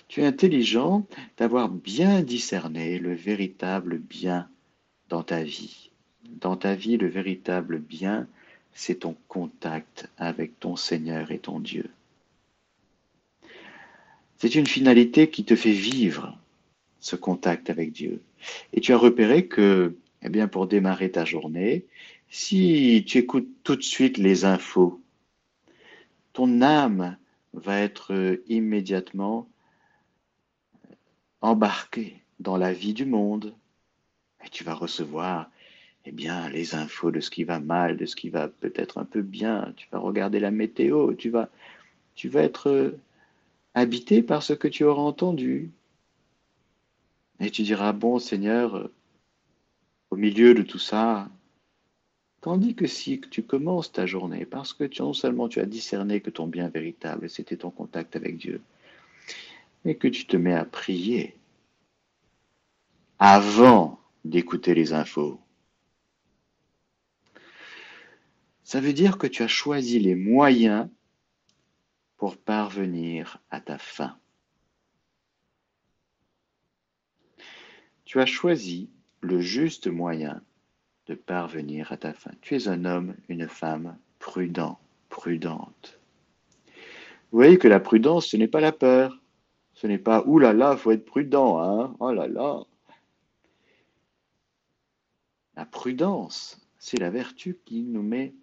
Tu 0.06 0.20
es 0.20 0.26
intelligent 0.26 1.06
d'avoir 1.38 1.70
bien 1.70 2.20
discerné 2.20 2.98
le 2.98 3.14
véritable 3.14 3.96
bien 3.96 4.46
dans 5.08 5.22
ta 5.22 5.42
vie. 5.42 5.88
Dans 6.22 6.54
ta 6.54 6.74
vie, 6.74 6.98
le 6.98 7.06
véritable 7.06 7.78
bien, 7.78 8.28
c'est 8.74 8.96
ton 8.96 9.16
contact 9.26 10.10
avec 10.18 10.60
ton 10.60 10.76
Seigneur 10.76 11.30
et 11.30 11.38
ton 11.38 11.60
Dieu. 11.60 11.88
C'est 14.36 14.54
une 14.54 14.66
finalité 14.66 15.30
qui 15.30 15.44
te 15.44 15.56
fait 15.56 15.72
vivre 15.72 16.38
ce 17.00 17.16
contact 17.16 17.70
avec 17.70 17.92
Dieu. 17.92 18.20
Et 18.74 18.82
tu 18.82 18.92
as 18.92 18.98
repéré 18.98 19.46
que, 19.46 19.96
eh 20.20 20.28
bien, 20.28 20.46
pour 20.46 20.66
démarrer 20.66 21.10
ta 21.10 21.24
journée, 21.24 21.86
si 22.28 23.02
tu 23.06 23.16
écoutes 23.16 23.48
tout 23.64 23.76
de 23.76 23.82
suite 23.82 24.18
les 24.18 24.44
infos, 24.44 25.00
ton 26.34 26.60
âme 26.60 27.16
va 27.52 27.80
être 27.80 28.40
immédiatement 28.48 29.48
embarquée 31.40 32.22
dans 32.40 32.56
la 32.56 32.72
vie 32.72 32.94
du 32.94 33.04
monde. 33.04 33.54
Et 34.44 34.48
tu 34.48 34.64
vas 34.64 34.74
recevoir 34.74 35.50
eh 36.04 36.12
bien, 36.12 36.48
les 36.48 36.74
infos 36.74 37.10
de 37.10 37.20
ce 37.20 37.30
qui 37.30 37.44
va 37.44 37.60
mal, 37.60 37.96
de 37.96 38.06
ce 38.06 38.16
qui 38.16 38.28
va 38.28 38.48
peut-être 38.48 38.98
un 38.98 39.04
peu 39.04 39.22
bien. 39.22 39.72
Tu 39.76 39.88
vas 39.92 39.98
regarder 39.98 40.40
la 40.40 40.50
météo, 40.50 41.14
tu 41.14 41.30
vas, 41.30 41.48
tu 42.14 42.28
vas 42.28 42.42
être 42.42 42.96
habité 43.74 44.22
par 44.22 44.42
ce 44.42 44.52
que 44.52 44.68
tu 44.68 44.84
auras 44.84 45.02
entendu. 45.02 45.70
Et 47.40 47.50
tu 47.50 47.62
diras, 47.62 47.92
bon 47.92 48.18
Seigneur, 48.18 48.90
au 50.10 50.16
milieu 50.16 50.54
de 50.54 50.62
tout 50.62 50.78
ça, 50.78 51.28
tandis 52.42 52.74
que 52.74 52.86
si 52.86 53.20
tu 53.20 53.42
commences 53.42 53.90
ta 53.90 54.04
journée, 54.04 54.44
parce 54.44 54.74
que 54.74 54.84
non 55.00 55.14
seulement 55.14 55.48
tu 55.48 55.60
as 55.60 55.66
discerné 55.66 56.20
que 56.20 56.28
ton 56.28 56.46
bien 56.46 56.68
véritable, 56.68 57.30
c'était 57.30 57.56
ton 57.56 57.70
contact 57.70 58.14
avec 58.16 58.36
Dieu, 58.36 58.60
mais 59.86 59.94
que 59.94 60.08
tu 60.08 60.26
te 60.26 60.36
mets 60.36 60.54
à 60.54 60.66
prier 60.66 61.34
avant 63.18 63.98
d'écouter 64.24 64.74
les 64.74 64.92
infos, 64.92 65.40
Ça 68.72 68.80
veut 68.80 68.94
dire 68.94 69.18
que 69.18 69.26
tu 69.26 69.42
as 69.42 69.48
choisi 69.48 69.98
les 69.98 70.14
moyens 70.14 70.88
pour 72.16 72.38
parvenir 72.38 73.36
à 73.50 73.60
ta 73.60 73.76
fin. 73.76 74.18
Tu 78.06 78.18
as 78.18 78.24
choisi 78.24 78.88
le 79.20 79.42
juste 79.42 79.88
moyen 79.88 80.42
parvenir 81.16 81.92
à 81.92 81.96
ta 81.96 82.12
fin. 82.12 82.30
Tu 82.40 82.56
es 82.56 82.68
un 82.68 82.84
homme, 82.84 83.14
une 83.28 83.48
femme 83.48 83.96
prudent, 84.18 84.78
prudente. 85.08 86.00
Vous 87.30 87.38
voyez 87.38 87.58
que 87.58 87.68
la 87.68 87.80
prudence, 87.80 88.26
ce 88.26 88.36
n'est 88.36 88.48
pas 88.48 88.60
la 88.60 88.72
peur. 88.72 89.18
Ce 89.74 89.86
n'est 89.86 89.98
pas 89.98 90.22
ouh 90.26 90.38
là 90.38 90.52
là, 90.52 90.76
faut 90.76 90.90
être 90.90 91.04
prudent, 91.04 91.58
hein. 91.58 91.96
Oh 91.98 92.12
là 92.12 92.28
là. 92.28 92.62
La 95.56 95.64
prudence, 95.64 96.60
c'est 96.78 96.98
la 96.98 97.10
vertu 97.10 97.58
qui 97.64 97.82
nous 97.82 98.02
met 98.02 98.34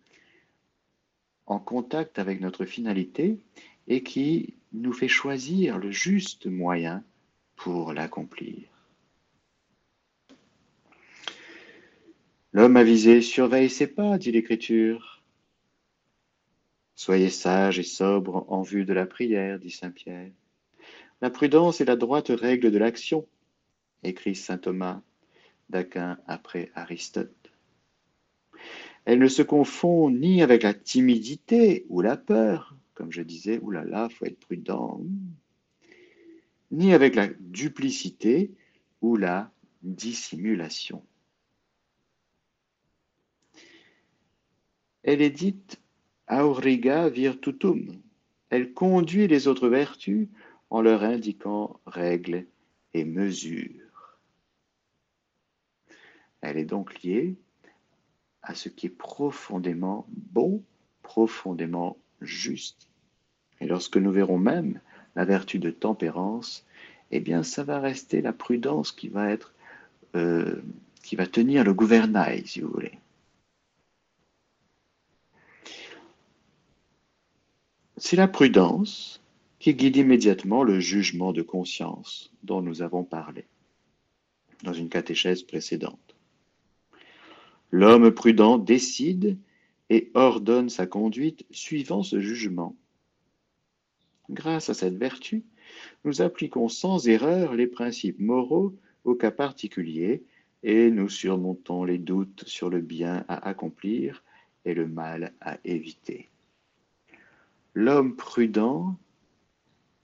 en 1.45 1.59
contact 1.59 2.19
avec 2.19 2.41
notre 2.41 2.65
finalité 2.65 3.39
et 3.87 4.03
qui 4.03 4.55
nous 4.73 4.93
fait 4.93 5.07
choisir 5.07 5.77
le 5.77 5.91
juste 5.91 6.45
moyen 6.45 7.03
pour 7.55 7.93
l'accomplir. 7.93 8.78
L'homme 12.51 12.77
avisé 12.77 13.21
surveille 13.21 13.69
ses 13.69 13.85
pas, 13.85 14.17
dit 14.17 14.31
l'Écriture. 14.31 15.21
Soyez 16.95 17.29
sage 17.29 17.77
et 17.77 17.83
sobre 17.83 18.45
en 18.51 18.63
vue 18.63 18.85
de 18.85 18.93
la 18.93 19.05
prière, 19.05 19.59
dit 19.59 19.69
Saint 19.69 19.91
Pierre. 19.91 20.31
La 21.21 21.29
prudence 21.29 21.79
est 21.79 21.85
la 21.85 21.95
droite 21.95 22.29
règle 22.29 22.71
de 22.71 22.77
l'action, 22.79 23.27
écrit 24.03 24.35
Saint 24.35 24.57
Thomas 24.57 25.01
d'Aquin 25.69 26.17
après 26.25 26.71
Aristote. 26.73 27.51
Elle 29.05 29.19
ne 29.19 29.27
se 29.27 29.43
confond 29.43 30.09
ni 30.09 30.41
avec 30.41 30.63
la 30.63 30.73
timidité 30.73 31.85
ou 31.89 32.01
la 32.01 32.17
peur, 32.17 32.75
comme 32.95 33.11
je 33.11 33.21
disais, 33.21 33.59
oulala, 33.59 34.09
faut 34.09 34.25
être 34.25 34.39
prudent, 34.39 35.01
ni 36.71 36.93
avec 36.93 37.15
la 37.15 37.27
duplicité 37.27 38.51
ou 39.01 39.15
la 39.15 39.51
dissimulation. 39.83 41.03
Elle 45.11 45.23
est 45.23 45.31
dite 45.31 45.81
auriga 46.29 47.09
virtutum. 47.09 47.99
Elle 48.51 48.73
conduit 48.73 49.25
les 49.25 49.47
autres 49.47 49.67
vertus 49.67 50.27
en 50.69 50.81
leur 50.81 51.01
indiquant 51.01 51.79
règles 51.87 52.45
et 52.93 53.05
mesures. 53.05 54.19
Elle 56.41 56.57
est 56.57 56.65
donc 56.65 57.01
liée 57.01 57.33
à 58.43 58.53
ce 58.53 58.69
qui 58.69 58.85
est 58.85 58.95
profondément 58.95 60.05
bon, 60.09 60.63
profondément 61.01 61.97
juste. 62.21 62.87
Et 63.61 63.65
lorsque 63.65 63.97
nous 63.97 64.11
verrons 64.11 64.37
même 64.37 64.79
la 65.15 65.25
vertu 65.25 65.57
de 65.57 65.71
tempérance, 65.71 66.67
eh 67.09 67.19
bien, 67.19 67.41
ça 67.41 67.63
va 67.63 67.79
rester 67.79 68.21
la 68.21 68.31
prudence 68.31 68.91
qui 68.91 69.07
va 69.07 69.35
euh, 70.15 70.61
qui 71.01 71.15
va 71.15 71.25
tenir 71.25 71.63
le 71.63 71.73
gouvernail, 71.73 72.45
si 72.45 72.61
vous 72.61 72.69
voulez. 72.69 72.99
C'est 78.01 78.15
la 78.15 78.29
prudence 78.29 79.21
qui 79.59 79.75
guide 79.75 79.97
immédiatement 79.97 80.63
le 80.63 80.79
jugement 80.79 81.33
de 81.33 81.41
conscience 81.41 82.31
dont 82.43 82.61
nous 82.61 82.81
avons 82.81 83.03
parlé 83.03 83.45
dans 84.63 84.71
une 84.71 84.87
catéchèse 84.87 85.43
précédente. 85.43 86.15
L'homme 87.71 88.09
prudent 88.11 88.57
décide 88.57 89.37
et 89.89 90.11
ordonne 90.13 90.69
sa 90.69 90.87
conduite 90.87 91.45
suivant 91.51 92.01
ce 92.01 92.21
jugement. 92.21 92.73
Grâce 94.29 94.69
à 94.69 94.73
cette 94.73 94.95
vertu, 94.95 95.43
nous 96.05 96.21
appliquons 96.21 96.69
sans 96.69 97.09
erreur 97.09 97.53
les 97.53 97.67
principes 97.67 98.19
moraux 98.19 98.73
au 99.03 99.13
cas 99.13 99.31
particulier 99.31 100.23
et 100.63 100.89
nous 100.89 101.09
surmontons 101.09 101.83
les 101.83 101.97
doutes 101.97 102.45
sur 102.47 102.69
le 102.69 102.79
bien 102.79 103.25
à 103.27 103.49
accomplir 103.49 104.23
et 104.63 104.73
le 104.73 104.87
mal 104.87 105.33
à 105.41 105.57
éviter. 105.65 106.29
L'homme 107.73 108.15
prudent 108.15 108.97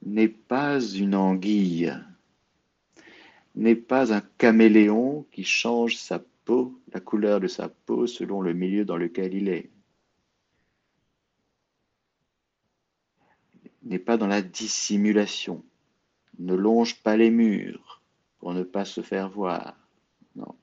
n'est 0.03 0.29
pas 0.29 0.79
une 0.79 1.15
anguille, 1.15 1.93
n'est 3.55 3.75
pas 3.75 4.13
un 4.13 4.21
caméléon 4.21 5.25
qui 5.31 5.43
change 5.43 5.97
sa 5.97 6.19
peau, 6.45 6.79
la 6.93 6.99
couleur 6.99 7.39
de 7.39 7.47
sa 7.47 7.69
peau 7.69 8.05
selon 8.07 8.41
le 8.41 8.53
milieu 8.53 8.85
dans 8.85 8.97
lequel 8.97 9.33
il 9.33 9.49
est. 9.49 9.71
N'est 13.83 13.99
pas 13.99 14.17
dans 14.17 14.27
la 14.27 14.41
dissimulation. 14.41 15.63
Ne 16.39 16.53
longe 16.53 17.01
pas 17.01 17.17
les 17.17 17.29
murs 17.31 18.01
pour 18.39 18.53
ne 18.53 18.63
pas 18.63 18.85
se 18.85 19.01
faire 19.01 19.29
voir. 19.29 19.75
Non. 20.35 20.55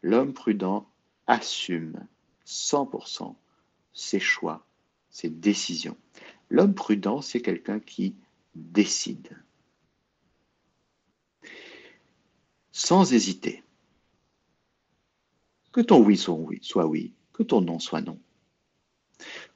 L'homme 0.00 0.32
prudent 0.32 0.88
assume 1.26 2.06
100% 2.46 3.34
ses 3.92 4.20
choix, 4.20 4.66
ses 5.12 5.28
décisions. 5.28 5.96
L'homme 6.50 6.74
prudent, 6.74 7.20
c'est 7.20 7.40
quelqu'un 7.40 7.78
qui 7.78 8.16
décide. 8.56 9.36
Sans 12.72 13.12
hésiter. 13.12 13.62
Que 15.70 15.80
ton 15.80 16.02
oui 16.02 16.16
soit 16.16 16.34
oui, 16.34 16.58
soit 16.62 16.86
oui, 16.86 17.12
que 17.32 17.42
ton 17.42 17.60
non 17.60 17.78
soit 17.78 18.00
non. 18.00 18.18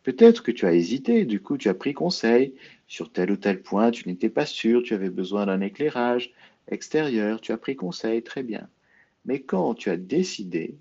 Peut-être 0.02 0.42
que 0.42 0.52
tu 0.52 0.66
as 0.66 0.74
hésité, 0.74 1.24
du 1.24 1.42
coup 1.42 1.58
tu 1.58 1.68
as 1.68 1.74
pris 1.74 1.92
conseil 1.92 2.54
sur 2.86 3.10
tel 3.10 3.32
ou 3.32 3.36
tel 3.36 3.62
point, 3.62 3.90
tu 3.90 4.08
n'étais 4.08 4.30
pas 4.30 4.46
sûr, 4.46 4.82
tu 4.82 4.94
avais 4.94 5.10
besoin 5.10 5.46
d'un 5.46 5.60
éclairage 5.60 6.32
extérieur, 6.68 7.40
tu 7.40 7.52
as 7.52 7.58
pris 7.58 7.76
conseil, 7.76 8.22
très 8.22 8.42
bien. 8.42 8.68
Mais 9.24 9.40
quand 9.42 9.74
tu 9.74 9.90
as 9.90 9.96
décidé, 9.96 10.78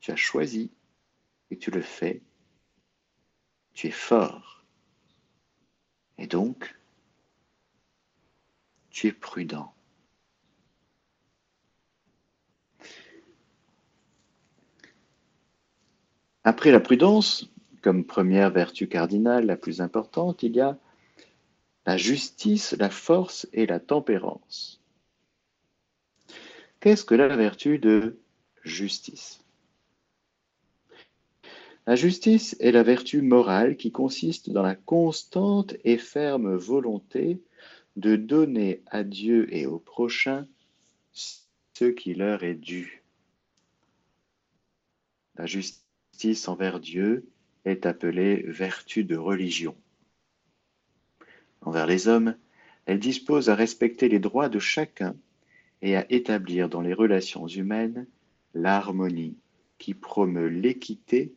tu 0.00 0.10
as 0.10 0.16
choisi 0.16 0.70
et 1.50 1.58
tu 1.58 1.70
le 1.70 1.82
fais, 1.82 2.22
tu 3.74 3.88
es 3.88 3.92
fort. 3.92 4.64
Et 6.18 6.26
donc, 6.26 6.78
tu 8.90 9.08
es 9.08 9.12
prudent. 9.12 9.72
Après 16.44 16.72
la 16.72 16.80
prudence, 16.80 17.48
comme 17.82 18.04
première 18.04 18.50
vertu 18.50 18.88
cardinale 18.88 19.46
la 19.46 19.56
plus 19.56 19.80
importante, 19.80 20.42
il 20.42 20.56
y 20.56 20.60
a 20.60 20.78
la 21.86 21.96
justice, 21.96 22.72
la 22.78 22.90
force 22.90 23.48
et 23.52 23.66
la 23.66 23.80
tempérance. 23.80 24.80
Qu'est-ce 26.80 27.04
que 27.04 27.14
la 27.14 27.36
vertu 27.36 27.78
de 27.78 28.18
justice? 28.64 29.41
La 31.84 31.96
justice 31.96 32.54
est 32.60 32.70
la 32.70 32.84
vertu 32.84 33.22
morale 33.22 33.76
qui 33.76 33.90
consiste 33.90 34.50
dans 34.50 34.62
la 34.62 34.76
constante 34.76 35.74
et 35.82 35.98
ferme 35.98 36.54
volonté 36.54 37.42
de 37.96 38.14
donner 38.14 38.82
à 38.86 39.02
Dieu 39.02 39.52
et 39.52 39.66
au 39.66 39.80
prochain 39.80 40.46
ce 41.12 41.86
qui 41.86 42.14
leur 42.14 42.44
est 42.44 42.54
dû. 42.54 43.02
La 45.36 45.46
justice 45.46 46.46
envers 46.46 46.78
Dieu 46.78 47.26
est 47.64 47.84
appelée 47.84 48.44
vertu 48.46 49.02
de 49.02 49.16
religion. 49.16 49.74
Envers 51.62 51.86
les 51.86 52.06
hommes, 52.06 52.36
elle 52.86 53.00
dispose 53.00 53.50
à 53.50 53.56
respecter 53.56 54.08
les 54.08 54.20
droits 54.20 54.48
de 54.48 54.60
chacun 54.60 55.16
et 55.80 55.96
à 55.96 56.06
établir 56.12 56.68
dans 56.68 56.80
les 56.80 56.94
relations 56.94 57.48
humaines 57.48 58.06
l'harmonie 58.54 59.36
qui 59.78 59.94
promeut 59.94 60.48
l'équité 60.48 61.34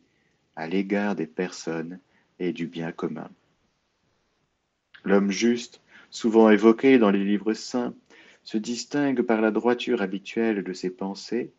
à 0.56 0.66
l'égard 0.66 1.14
des 1.14 1.26
personnes 1.26 2.00
et 2.38 2.52
du 2.52 2.66
bien 2.66 2.92
commun. 2.92 3.30
L'homme 5.04 5.30
juste, 5.30 5.80
souvent 6.10 6.50
évoqué 6.50 6.98
dans 6.98 7.10
les 7.10 7.24
livres 7.24 7.54
saints, 7.54 7.94
se 8.42 8.58
distingue 8.58 9.22
par 9.22 9.40
la 9.40 9.50
droiture 9.50 10.02
habituelle 10.02 10.64
de 10.64 10.72
ses 10.72 10.90
pensées 10.90 11.52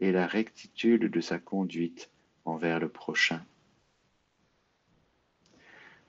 et 0.00 0.12
la 0.12 0.26
rectitude 0.26 1.10
de 1.10 1.20
sa 1.20 1.38
conduite 1.38 2.10
envers 2.44 2.80
le 2.80 2.88
prochain. 2.88 3.42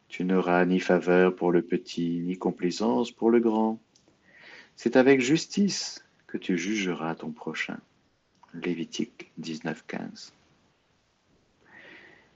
Tu 0.08 0.24
n'auras 0.24 0.66
ni 0.66 0.80
faveur 0.80 1.36
pour 1.36 1.52
le 1.52 1.62
petit, 1.62 2.22
ni 2.22 2.38
complaisance 2.38 3.12
pour 3.12 3.30
le 3.30 3.40
grand. 3.40 3.80
C'est 4.76 4.96
avec 4.96 5.22
justice 5.22 6.06
que 6.28 6.38
tu 6.38 6.58
jugeras 6.58 7.16
ton 7.16 7.32
prochain. 7.32 7.80
Lévitique 8.54 9.32
19.15. 9.42 10.32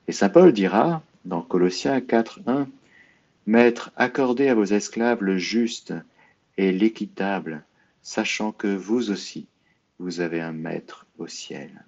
Et 0.10 0.12
Saint 0.12 0.30
Paul 0.30 0.52
dira, 0.54 1.04
dans 1.24 1.44
Colossiens 1.44 2.00
4.1, 2.00 2.66
Maître, 3.46 3.92
accordez 3.96 4.48
à 4.48 4.56
vos 4.56 4.66
esclaves 4.66 5.22
le 5.22 5.38
juste 5.38 5.94
et 6.58 6.72
l'équitable, 6.72 7.64
sachant 8.02 8.52
que 8.52 8.66
vous 8.66 9.12
aussi, 9.12 9.46
vous 10.00 10.20
avez 10.20 10.42
un 10.42 10.52
maître 10.52 11.06
au 11.20 11.28
ciel. 11.28 11.86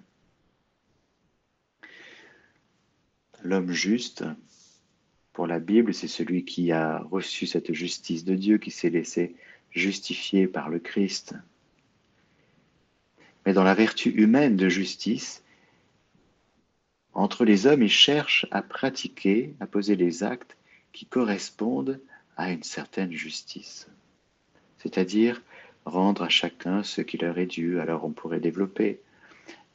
L'homme 3.42 3.72
juste, 3.72 4.22
pour 5.32 5.48
la 5.48 5.58
Bible, 5.58 5.92
c'est 5.92 6.06
celui 6.06 6.44
qui 6.44 6.70
a 6.70 6.98
reçu 6.98 7.48
cette 7.48 7.72
justice 7.72 8.24
de 8.24 8.36
Dieu, 8.36 8.58
qui 8.58 8.70
s'est 8.70 8.90
laissé 8.90 9.34
justifier 9.72 10.46
par 10.46 10.68
le 10.68 10.78
Christ. 10.78 11.34
Mais 13.46 13.52
dans 13.52 13.64
la 13.64 13.74
vertu 13.74 14.10
humaine 14.10 14.54
de 14.54 14.68
justice, 14.68 15.41
entre 17.14 17.44
les 17.44 17.66
hommes, 17.66 17.82
ils 17.82 17.90
cherchent 17.90 18.46
à 18.50 18.62
pratiquer, 18.62 19.54
à 19.60 19.66
poser 19.66 19.96
les 19.96 20.22
actes 20.22 20.56
qui 20.92 21.06
correspondent 21.06 22.00
à 22.36 22.50
une 22.50 22.62
certaine 22.62 23.12
justice. 23.12 23.88
C'est-à-dire 24.78 25.42
rendre 25.84 26.22
à 26.22 26.28
chacun 26.28 26.82
ce 26.82 27.00
qui 27.00 27.18
leur 27.18 27.38
est 27.38 27.46
dû. 27.46 27.80
Alors 27.80 28.04
on 28.04 28.10
pourrait 28.10 28.40
développer. 28.40 29.00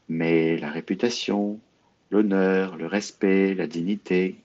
Mais 0.10 0.58
la 0.58 0.72
réputation, 0.72 1.60
l'honneur, 2.12 2.78
le 2.78 2.88
respect, 2.88 3.54
la 3.54 3.68
dignité. 3.68 4.38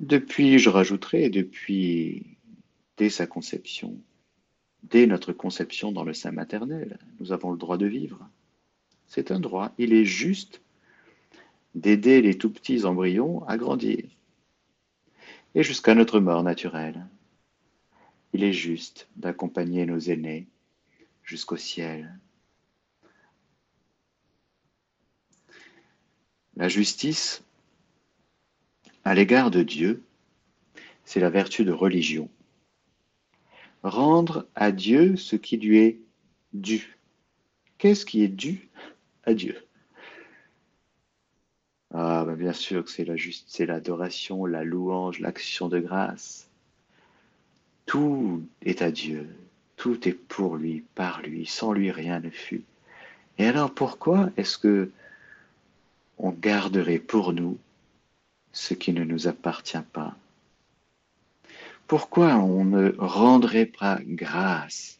Depuis, 0.00 0.58
je 0.58 0.70
rajouterai, 0.70 1.30
depuis, 1.30 2.26
dès 2.96 3.10
sa 3.10 3.26
conception, 3.26 3.96
dès 4.82 5.06
notre 5.06 5.32
conception 5.32 5.92
dans 5.92 6.04
le 6.04 6.14
sein 6.14 6.32
maternel, 6.32 6.98
nous 7.20 7.32
avons 7.32 7.52
le 7.52 7.58
droit 7.58 7.76
de 7.76 7.86
vivre. 7.86 8.28
C'est 9.06 9.30
un 9.30 9.40
droit. 9.40 9.72
Il 9.78 9.92
est 9.92 10.04
juste 10.04 10.60
d'aider 11.74 12.22
les 12.22 12.38
tout 12.38 12.50
petits 12.50 12.84
embryons 12.84 13.44
à 13.46 13.56
grandir. 13.56 14.04
Et 15.54 15.62
jusqu'à 15.62 15.94
notre 15.94 16.20
mort 16.20 16.42
naturelle. 16.42 17.06
Il 18.32 18.42
est 18.42 18.52
juste 18.52 19.08
d'accompagner 19.16 19.86
nos 19.86 19.98
aînés 19.98 20.48
jusqu'au 21.22 21.56
ciel. 21.56 22.18
La 26.56 26.68
justice, 26.68 27.44
à 29.04 29.14
l'égard 29.14 29.50
de 29.50 29.62
Dieu, 29.62 30.02
c'est 31.04 31.20
la 31.20 31.30
vertu 31.30 31.64
de 31.64 31.72
religion. 31.72 32.28
Rendre 33.82 34.48
à 34.54 34.72
Dieu 34.72 35.16
ce 35.16 35.36
qui 35.36 35.56
lui 35.56 35.78
est 35.78 36.00
dû. 36.52 36.96
Qu'est-ce 37.78 38.06
qui 38.06 38.22
est 38.22 38.28
dû 38.28 38.68
à 39.24 39.34
Dieu? 39.34 39.63
Ah, 41.96 42.24
ben 42.26 42.34
bien 42.34 42.52
sûr 42.52 42.84
que 42.84 42.90
c'est 42.90 43.04
la 43.04 43.14
c'est 43.46 43.66
l'adoration, 43.66 44.46
la 44.46 44.64
louange, 44.64 45.20
l'action 45.20 45.68
de 45.68 45.78
grâce. 45.78 46.48
Tout 47.86 48.42
est 48.62 48.82
à 48.82 48.90
Dieu, 48.90 49.28
tout 49.76 50.08
est 50.08 50.12
pour 50.12 50.56
lui, 50.56 50.82
par 50.96 51.22
lui, 51.22 51.46
sans 51.46 51.72
lui 51.72 51.92
rien 51.92 52.18
ne 52.18 52.30
fut. 52.30 52.64
Et 53.38 53.46
alors 53.46 53.72
pourquoi 53.72 54.30
est-ce 54.36 54.58
que 54.58 54.90
on 56.18 56.30
garderait 56.30 56.98
pour 56.98 57.32
nous 57.32 57.58
ce 58.50 58.74
qui 58.74 58.92
ne 58.92 59.04
nous 59.04 59.28
appartient 59.28 59.86
pas? 59.92 60.16
Pourquoi 61.86 62.34
on 62.38 62.64
ne 62.64 62.92
rendrait 62.98 63.66
pas 63.66 64.00
grâce 64.02 64.98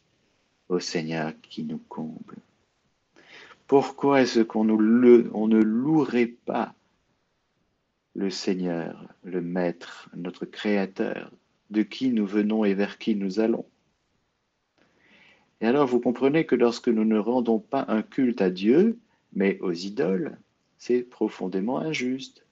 au 0.68 0.78
Seigneur 0.78 1.32
qui 1.42 1.64
nous 1.64 1.80
comble? 1.88 2.36
Pourquoi 3.66 4.22
est-ce 4.22 4.40
qu'on 4.40 4.64
ne 4.64 5.60
louerait 5.60 6.34
pas 6.46 6.72
le 8.14 8.30
Seigneur, 8.30 9.08
le 9.24 9.40
Maître, 9.40 10.08
notre 10.14 10.46
Créateur, 10.46 11.32
de 11.70 11.82
qui 11.82 12.10
nous 12.10 12.26
venons 12.26 12.64
et 12.64 12.74
vers 12.74 12.98
qui 12.98 13.16
nous 13.16 13.40
allons. 13.40 13.66
Et 15.60 15.66
alors 15.66 15.86
vous 15.86 16.00
comprenez 16.00 16.46
que 16.46 16.54
lorsque 16.54 16.88
nous 16.88 17.04
ne 17.04 17.18
rendons 17.18 17.58
pas 17.58 17.84
un 17.88 18.02
culte 18.02 18.40
à 18.40 18.50
Dieu, 18.50 18.98
mais 19.32 19.58
aux 19.60 19.72
idoles, 19.72 20.38
c'est 20.78 21.02
profondément 21.02 21.78
injuste. 21.78 22.46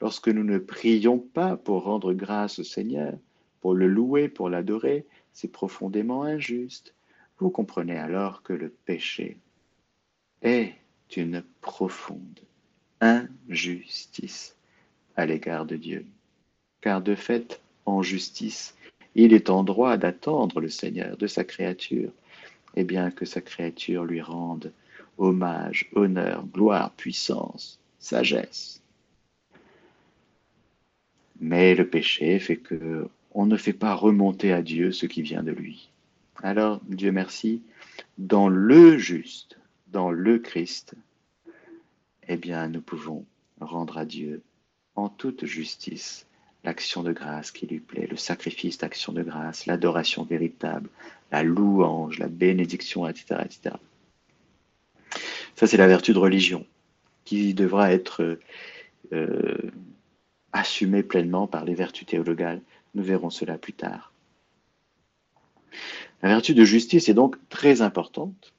Lorsque 0.00 0.28
nous 0.28 0.44
ne 0.44 0.58
prions 0.58 1.18
pas 1.18 1.56
pour 1.56 1.84
rendre 1.84 2.12
grâce 2.12 2.58
au 2.58 2.64
Seigneur, 2.64 3.14
pour 3.60 3.74
le 3.74 3.88
louer, 3.88 4.28
pour 4.28 4.50
l'adorer, 4.50 5.06
c'est 5.32 5.50
profondément 5.50 6.22
injuste. 6.24 6.94
Vous 7.38 7.50
comprenez 7.50 7.96
alors 7.96 8.42
que 8.42 8.52
le 8.52 8.68
péché 8.68 9.38
est 10.42 10.74
une 11.16 11.42
profonde 11.60 12.40
injustice 13.00 14.56
à 15.16 15.26
l'égard 15.26 15.66
de 15.66 15.76
Dieu. 15.76 16.06
Car 16.80 17.00
de 17.00 17.14
fait, 17.14 17.60
en 17.86 18.02
justice, 18.02 18.74
il 19.14 19.32
est 19.32 19.50
en 19.50 19.62
droit 19.62 19.96
d'attendre 19.96 20.60
le 20.60 20.68
Seigneur 20.68 21.16
de 21.16 21.26
sa 21.26 21.44
créature, 21.44 22.10
et 22.76 22.84
bien 22.84 23.10
que 23.10 23.24
sa 23.24 23.40
créature 23.40 24.04
lui 24.04 24.20
rende 24.20 24.72
hommage, 25.18 25.88
honneur, 25.94 26.44
gloire, 26.46 26.90
puissance, 26.92 27.78
sagesse. 27.98 28.80
Mais 31.40 31.74
le 31.74 31.88
péché 31.88 32.38
fait 32.38 32.56
que 32.56 33.08
on 33.34 33.46
ne 33.46 33.56
fait 33.56 33.72
pas 33.72 33.94
remonter 33.94 34.52
à 34.52 34.62
Dieu 34.62 34.92
ce 34.92 35.06
qui 35.06 35.22
vient 35.22 35.42
de 35.42 35.52
lui. 35.52 35.90
Alors, 36.42 36.80
Dieu 36.88 37.12
merci, 37.12 37.62
dans 38.18 38.48
le 38.48 38.98
juste, 38.98 39.58
dans 39.88 40.10
le 40.10 40.38
Christ, 40.38 40.94
eh 42.28 42.36
bien, 42.36 42.68
nous 42.68 42.82
pouvons 42.82 43.24
rendre 43.60 43.98
à 43.98 44.04
Dieu 44.04 44.42
en 44.94 45.08
toute 45.08 45.44
justice 45.44 46.26
l'action 46.64 47.02
de 47.02 47.12
grâce 47.12 47.50
qui 47.50 47.66
lui 47.66 47.80
plaît, 47.80 48.06
le 48.08 48.16
sacrifice 48.16 48.78
d'action 48.78 49.12
de 49.12 49.22
grâce, 49.22 49.66
l'adoration 49.66 50.24
véritable, 50.24 50.88
la 51.32 51.42
louange, 51.42 52.18
la 52.18 52.28
bénédiction, 52.28 53.06
etc. 53.08 53.40
etc. 53.44 53.76
Ça, 55.56 55.66
c'est 55.66 55.76
la 55.76 55.88
vertu 55.88 56.12
de 56.12 56.18
religion 56.18 56.66
qui 57.24 57.54
devra 57.54 57.92
être 57.92 58.38
euh, 59.12 59.70
assumée 60.52 61.02
pleinement 61.02 61.46
par 61.46 61.64
les 61.64 61.74
vertus 61.74 62.06
théologales. 62.06 62.60
Nous 62.94 63.02
verrons 63.02 63.30
cela 63.30 63.58
plus 63.58 63.72
tard. 63.72 64.12
La 66.22 66.28
vertu 66.28 66.54
de 66.54 66.64
justice 66.64 67.08
est 67.08 67.14
donc 67.14 67.36
très 67.48 67.82
importante 67.82 68.52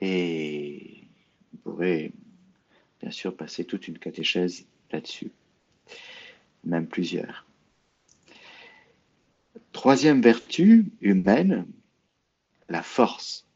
et 0.00 1.04
vous 1.52 1.58
pourrez 1.58 2.12
sûr 3.14 3.36
passer 3.36 3.64
toute 3.64 3.88
une 3.88 3.98
catéchèse 3.98 4.66
là-dessus 4.90 5.30
même 6.64 6.86
plusieurs. 6.86 7.46
Troisième 9.72 10.20
vertu 10.20 10.86
humaine, 11.00 11.66
la 12.68 12.82
force. 12.82 13.46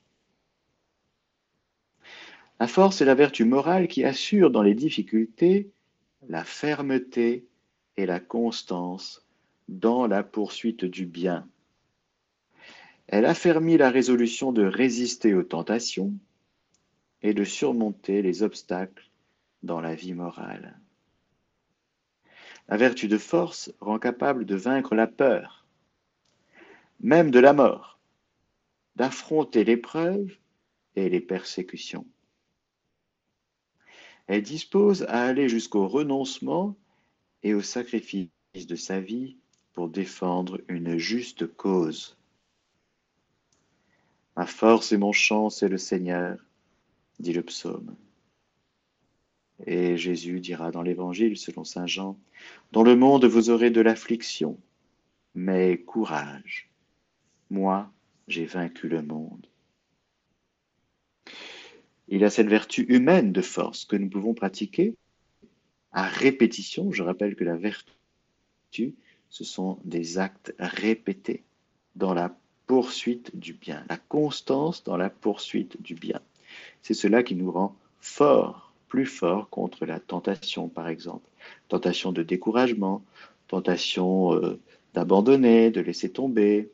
La 2.61 2.66
force 2.66 3.01
est 3.01 3.05
la 3.05 3.14
vertu 3.14 3.44
morale 3.44 3.88
qui 3.88 4.05
assure 4.05 4.51
dans 4.51 4.62
les 4.62 4.75
difficultés 4.75 5.71
la 6.29 6.44
fermeté 6.44 7.47
et 7.97 8.05
la 8.05 8.21
constance 8.21 9.25
dans 9.68 10.07
la 10.07 10.23
poursuite 10.23 10.85
du 10.85 11.07
bien. 11.07 11.49
Elle 13.07 13.25
affermit 13.25 13.77
la 13.77 13.90
résolution 13.90 14.53
de 14.53 14.64
résister 14.64 15.35
aux 15.35 15.44
tentations 15.44 16.12
et 17.23 17.33
de 17.33 17.44
surmonter 17.44 18.23
les 18.23 18.42
obstacles 18.42 19.08
dans 19.62 19.81
la 19.81 19.94
vie 19.94 20.14
morale. 20.14 20.79
La 22.68 22.77
vertu 22.77 23.09
de 23.09 23.18
force 23.18 23.73
rend 23.81 23.99
capable 23.99 24.44
de 24.44 24.55
vaincre 24.55 24.94
la 24.94 25.07
peur, 25.07 25.66
même 27.01 27.31
de 27.31 27.38
la 27.38 27.53
mort, 27.53 27.99
d'affronter 28.97 29.64
l'épreuve 29.64 30.37
et 30.97 31.09
les 31.09 31.21
persécutions. 31.21 32.07
Elle 34.27 34.42
dispose 34.42 35.05
à 35.05 35.23
aller 35.23 35.49
jusqu'au 35.49 35.88
renoncement 35.88 36.77
et 37.42 37.55
au 37.55 37.62
sacrifice 37.62 38.29
de 38.55 38.77
sa 38.77 39.01
vie 39.01 39.38
pour 39.73 39.88
défendre 39.88 40.61
une 40.68 40.99
juste 40.99 41.47
cause. 41.47 42.18
Ma 44.37 44.44
force 44.44 44.92
et 44.92 44.99
mon 44.99 45.12
chant, 45.12 45.51
c'est 45.51 45.68
le 45.68 45.79
Seigneur, 45.79 46.38
dit 47.18 47.33
le 47.33 47.42
psaume. 47.42 47.97
Et 49.66 49.97
Jésus 49.97 50.40
dira 50.40 50.71
dans 50.71 50.83
l'Évangile 50.83 51.37
selon 51.37 51.64
Saint 51.64 51.87
Jean, 51.87 52.18
Dans 52.73 52.83
le 52.83 52.97
monde 52.97 53.25
vous 53.25 53.51
aurez 53.51 53.71
de 53.71 53.81
l'affliction, 53.81 54.59
mais 55.35 55.79
courage, 55.79 56.71
moi 57.51 57.90
j'ai 58.29 58.44
vaincu 58.44 58.88
le 58.88 59.03
monde. 59.03 59.47
Il 62.09 62.25
a 62.25 62.31
cette 62.31 62.49
vertu 62.49 62.83
humaine 62.83 63.33
de 63.33 63.42
force 63.42 63.85
que 63.85 63.97
nous 63.97 64.09
pouvons 64.09 64.35
pratiquer 64.35 64.94
à 65.92 66.05
répétition. 66.05 66.90
Je 66.92 67.03
rappelle 67.03 67.37
que 67.37 67.44
la 67.44 67.57
vertu, 67.57 68.94
ce 69.29 69.44
sont 69.44 69.79
des 69.85 70.18
actes 70.18 70.55
répétés 70.59 71.42
dans 71.97 72.14
la 72.14 72.35
poursuite 72.66 73.37
du 73.37 73.53
bien, 73.53 73.85
la 73.88 73.97
constance 73.97 74.85
dans 74.85 74.97
la 74.97 75.11
poursuite 75.11 75.81
du 75.83 75.94
bien. 75.94 76.21
C'est 76.83 76.94
cela 76.94 77.23
qui 77.23 77.35
nous 77.35 77.51
rend 77.51 77.77
forts, 78.01 78.67
plus 78.88 79.07
forts 79.07 79.48
contre 79.51 79.87
la 79.87 80.01
tentation, 80.01 80.68
par 80.68 80.88
exemple. 80.88 81.29
Tentation 81.68 82.12
de 82.12 82.22
découragement, 82.22 83.03
tentation 83.46 84.35
euh, 84.35 84.59
d'abandonner, 84.94 85.70
de 85.70 85.81
laisser 85.81 86.11
tomber. 86.11 86.70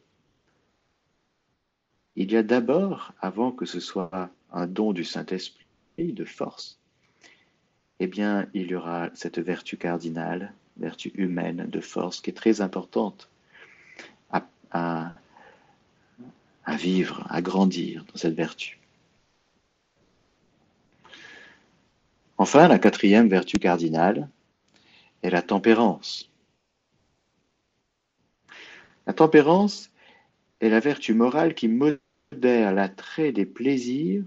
Il 2.16 2.32
y 2.32 2.36
a 2.36 2.42
d'abord, 2.42 3.12
avant 3.20 3.50
que 3.50 3.66
ce 3.66 3.80
soit 3.80 4.30
un 4.52 4.66
don 4.66 4.92
du 4.92 5.04
Saint-Esprit 5.04 5.66
de 5.98 6.24
force, 6.24 6.78
eh 8.00 8.06
bien, 8.06 8.46
il 8.54 8.68
y 8.68 8.74
aura 8.74 9.10
cette 9.14 9.38
vertu 9.38 9.76
cardinale, 9.76 10.52
vertu 10.76 11.12
humaine 11.14 11.66
de 11.68 11.80
force, 11.80 12.20
qui 12.20 12.30
est 12.30 12.34
très 12.34 12.60
importante 12.60 13.28
à 16.66 16.76
vivre, 16.76 17.24
à 17.28 17.42
grandir 17.42 18.04
dans 18.06 18.16
cette 18.16 18.34
vertu. 18.34 18.78
Enfin, 22.44 22.68
la 22.68 22.78
quatrième 22.78 23.26
vertu 23.26 23.56
cardinale 23.56 24.28
est 25.22 25.30
la 25.30 25.40
tempérance. 25.40 26.30
La 29.06 29.14
tempérance 29.14 29.90
est 30.60 30.68
la 30.68 30.78
vertu 30.78 31.14
morale 31.14 31.54
qui 31.54 31.68
modère 31.68 32.74
l'attrait 32.74 33.32
des 33.32 33.46
plaisirs 33.46 34.24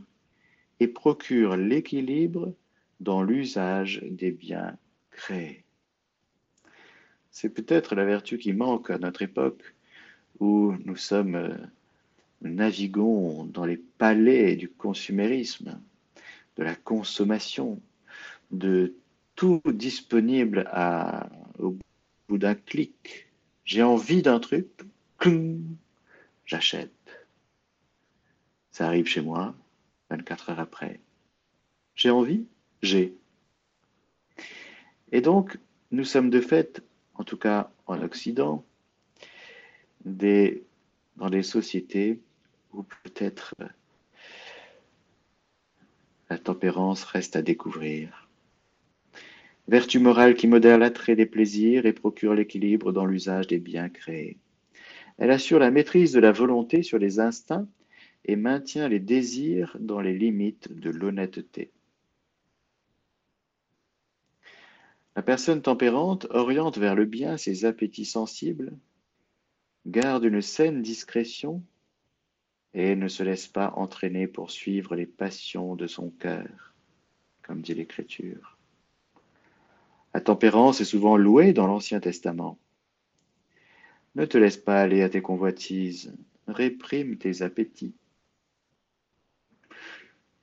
et 0.79 0.87
procure 0.87 1.57
l'équilibre 1.57 2.55
dans 2.99 3.21
l'usage 3.21 4.01
des 4.03 4.31
biens 4.31 4.75
créés. 5.11 5.63
C'est 7.29 7.49
peut-être 7.49 7.93
la 7.93 8.03
vertu 8.03 8.39
qui 8.39 8.51
manque 8.51 8.89
à 8.89 8.97
notre 8.97 9.21
époque 9.21 9.75
où 10.39 10.73
nous 10.85 10.97
sommes 10.97 11.35
euh, 11.35 11.55
naviguons 12.41 13.43
dans 13.43 13.65
les 13.65 13.77
palais 13.77 14.55
du 14.55 14.69
consumérisme, 14.69 15.79
de 16.55 16.63
la 16.63 16.73
consommation, 16.73 17.79
de 18.51 18.95
tout 19.35 19.61
disponible 19.65 20.67
à, 20.71 21.29
au 21.59 21.77
bout 22.27 22.37
d'un 22.37 22.55
clic. 22.55 23.27
J'ai 23.65 23.83
envie 23.83 24.21
d'un 24.21 24.39
truc, 24.39 24.67
j'achète. 26.45 26.91
Ça 28.71 28.87
arrive 28.87 29.07
chez 29.07 29.21
moi 29.21 29.55
24 30.09 30.51
heures 30.51 30.59
après. 30.59 30.99
J'ai 31.95 32.09
envie, 32.09 32.45
j'ai. 32.81 33.15
Et 35.11 35.21
donc, 35.21 35.57
nous 35.91 36.03
sommes 36.03 36.29
de 36.29 36.41
fait, 36.41 36.83
en 37.15 37.23
tout 37.23 37.37
cas 37.37 37.71
en 37.85 38.01
Occident, 38.01 38.63
dans 40.05 41.29
des 41.29 41.43
sociétés 41.43 42.21
où 42.73 42.83
peut-être 42.83 43.55
la 46.29 46.37
tempérance 46.37 47.03
reste 47.03 47.35
à 47.35 47.41
découvrir. 47.41 48.26
Vertu 49.67 49.99
morale 49.99 50.35
qui 50.35 50.47
modère 50.47 50.77
l'attrait 50.77 51.17
des 51.17 51.25
plaisirs 51.25 51.85
et 51.85 51.91
procure 51.91 52.33
l'équilibre 52.33 52.93
dans 52.93 53.05
l'usage 53.05 53.47
des 53.47 53.59
biens 53.59 53.89
créés. 53.89 54.37
Elle 55.17 55.31
assure 55.31 55.59
la 55.59 55.71
maîtrise 55.71 56.13
de 56.13 56.19
la 56.19 56.31
volonté 56.31 56.83
sur 56.83 56.97
les 56.97 57.19
instincts 57.19 57.67
et 58.23 58.37
maintient 58.37 58.87
les 58.87 58.99
désirs 58.99 59.75
dans 59.79 59.99
les 59.99 60.17
limites 60.17 60.71
de 60.71 60.89
l'honnêteté. 60.89 61.71
La 65.17 65.23
personne 65.23 65.61
tempérante 65.61 66.27
oriente 66.29 66.77
vers 66.77 66.95
le 66.95 67.05
bien 67.05 67.37
ses 67.37 67.65
appétits 67.65 68.05
sensibles, 68.05 68.77
garde 69.85 70.25
une 70.25 70.41
saine 70.41 70.81
discrétion 70.81 71.63
et 72.73 72.95
ne 72.95 73.07
se 73.07 73.23
laisse 73.23 73.47
pas 73.47 73.73
entraîner 73.75 74.27
pour 74.27 74.51
suivre 74.51 74.95
les 74.95 75.07
passions 75.07 75.75
de 75.75 75.87
son 75.87 76.11
cœur, 76.11 76.75
comme 77.41 77.61
dit 77.61 77.73
l'Écriture. 77.73 78.56
La 80.17 80.21
tempérance 80.21 80.81
est 80.81 80.85
souvent 80.85 81.15
louée 81.15 81.53
dans 81.53 81.67
l'Ancien 81.67 81.99
Testament. 81.99 82.57
Ne 84.15 84.25
te 84.25 84.39
laisse 84.39 84.57
pas 84.57 84.81
aller 84.81 85.03
à 85.03 85.09
tes 85.09 85.21
convoitises, 85.21 86.11
réprime 86.47 87.19
tes 87.19 87.43
appétits, 87.43 87.93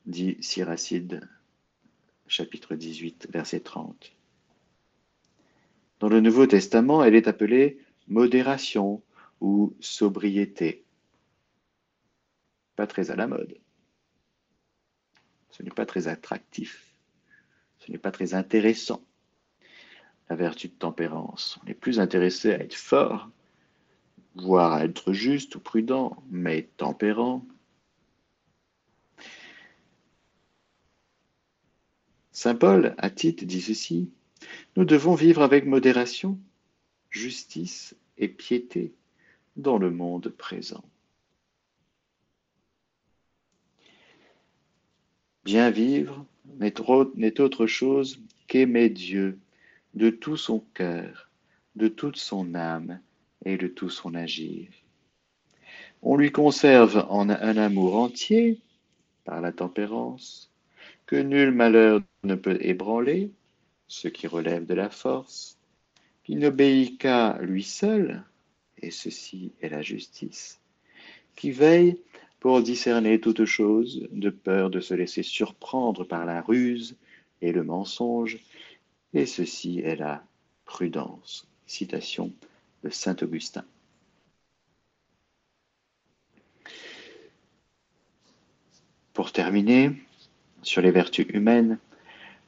dit 0.06 0.36
Siracide, 0.38 1.28
chapitre 2.28 2.76
18, 2.76 3.26
verset 3.32 3.58
30. 3.58 4.14
Dans 5.98 6.08
le 6.08 6.20
Nouveau 6.20 6.46
Testament, 6.46 7.02
elle 7.02 7.16
est 7.16 7.26
appelée 7.26 7.80
modération 8.06 9.02
ou 9.40 9.74
sobriété. 9.80 10.84
Pas 12.76 12.86
très 12.86 13.10
à 13.10 13.16
la 13.16 13.26
mode. 13.26 13.58
Ce 15.50 15.64
n'est 15.64 15.70
pas 15.70 15.84
très 15.84 16.06
attractif. 16.06 16.94
Ce 17.80 17.90
n'est 17.90 17.98
pas 17.98 18.12
très 18.12 18.34
intéressant. 18.34 19.04
La 20.28 20.36
vertu 20.36 20.68
de 20.68 20.72
tempérance. 20.72 21.58
On 21.64 21.68
est 21.68 21.74
plus 21.74 22.00
intéressé 22.00 22.52
à 22.52 22.60
être 22.60 22.74
fort, 22.74 23.28
voire 24.34 24.72
à 24.72 24.84
être 24.84 25.12
juste 25.12 25.54
ou 25.56 25.60
prudent, 25.60 26.22
mais 26.30 26.68
tempérant. 26.76 27.46
Saint 32.32 32.54
Paul, 32.54 32.94
à 32.98 33.10
Tite, 33.10 33.44
dit 33.44 33.60
ceci 33.60 34.10
nous 34.76 34.84
devons 34.84 35.14
vivre 35.14 35.42
avec 35.42 35.66
modération, 35.66 36.38
justice 37.10 37.96
et 38.18 38.28
piété 38.28 38.94
dans 39.56 39.78
le 39.78 39.90
monde 39.90 40.28
présent. 40.28 40.84
Bien 45.44 45.70
vivre 45.70 46.24
n'est 46.58 47.40
autre 47.40 47.66
chose 47.66 48.20
qu'aimer 48.46 48.88
Dieu 48.88 49.38
de 49.94 50.10
tout 50.10 50.36
son 50.36 50.60
cœur, 50.74 51.30
de 51.76 51.88
toute 51.88 52.16
son 52.16 52.54
âme 52.54 53.00
et 53.44 53.56
de 53.56 53.68
tout 53.68 53.90
son 53.90 54.14
agir. 54.14 54.68
On 56.02 56.16
lui 56.16 56.32
conserve 56.32 57.06
en 57.08 57.28
un 57.30 57.56
amour 57.56 57.96
entier 57.96 58.60
par 59.24 59.40
la 59.40 59.52
tempérance, 59.52 60.50
que 61.06 61.16
nul 61.16 61.50
malheur 61.50 62.00
ne 62.24 62.34
peut 62.34 62.58
ébranler, 62.60 63.30
ce 63.88 64.08
qui 64.08 64.26
relève 64.26 64.66
de 64.66 64.74
la 64.74 64.90
force, 64.90 65.58
qui 66.24 66.36
n'obéit 66.36 66.98
qu'à 66.98 67.38
lui 67.40 67.62
seul, 67.62 68.22
et 68.78 68.90
ceci 68.90 69.52
est 69.60 69.68
la 69.68 69.82
justice, 69.82 70.60
qui 71.36 71.50
veille 71.50 71.98
pour 72.40 72.62
discerner 72.62 73.20
toutes 73.20 73.44
choses, 73.44 74.06
de 74.10 74.30
peur 74.30 74.70
de 74.70 74.80
se 74.80 74.94
laisser 74.94 75.22
surprendre 75.22 76.04
par 76.04 76.26
la 76.26 76.42
ruse 76.42 76.96
et 77.40 77.52
le 77.52 77.64
mensonge, 77.64 78.38
et 79.14 79.26
ceci 79.26 79.80
est 79.80 79.96
la 79.96 80.24
prudence. 80.64 81.46
Citation 81.66 82.32
de 82.82 82.90
Saint 82.90 83.16
Augustin. 83.22 83.64
Pour 89.14 89.32
terminer, 89.32 89.92
sur 90.62 90.82
les 90.82 90.90
vertus 90.90 91.26
humaines, 91.32 91.78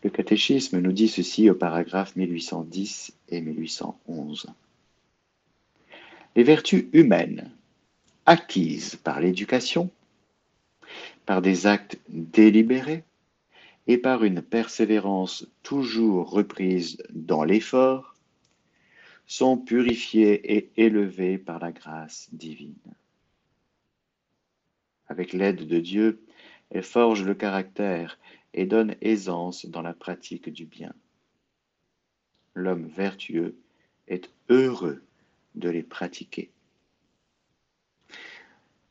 le 0.03 0.11
catéchisme 0.11 0.81
nous 0.81 0.93
dit 0.93 1.09
ceci 1.09 1.49
au 1.49 1.55
paragraphe 1.55 2.15
1810 2.17 3.15
et 3.31 3.41
1811. 3.41 4.49
Les 6.35 6.43
vertus 6.43 6.85
humaines, 6.93 7.51
acquises 8.27 8.97
par 8.97 9.21
l'éducation, 9.21 9.91
par 11.25 11.41
des 11.41 11.67
actes 11.67 11.99
délibérés 12.09 13.05
et 13.87 13.99
par 13.99 14.25
une 14.25 14.43
persévérance 14.43 15.47
toujours 15.63 16.31
reprise 16.31 16.99
dans 17.11 17.45
l'effort, 17.45 18.17
sont 19.27 19.59
purifiées 19.59 20.57
et 20.57 20.71
élevées 20.77 21.39
par 21.39 21.59
la 21.59 21.73
grâce 21.73 22.29
divine. 22.33 22.75
Avec 25.09 25.33
l'aide 25.33 25.67
de 25.67 25.79
Dieu, 25.79 26.21
elles 26.71 26.83
forgent 26.83 27.25
le 27.25 27.35
caractère 27.35 28.19
et 28.55 28.67
donnent 28.67 28.97
aisance 29.01 29.67
dans 29.67 29.83
la 29.83 29.95
pratique 29.95 30.49
du 30.49 30.65
bien. 30.65 30.93
L'homme 32.55 32.87
vertueux 32.87 33.57
est 34.09 34.31
heureux 34.49 35.03
de 35.55 35.69
les 35.69 35.83
pratiquer. 35.83 36.51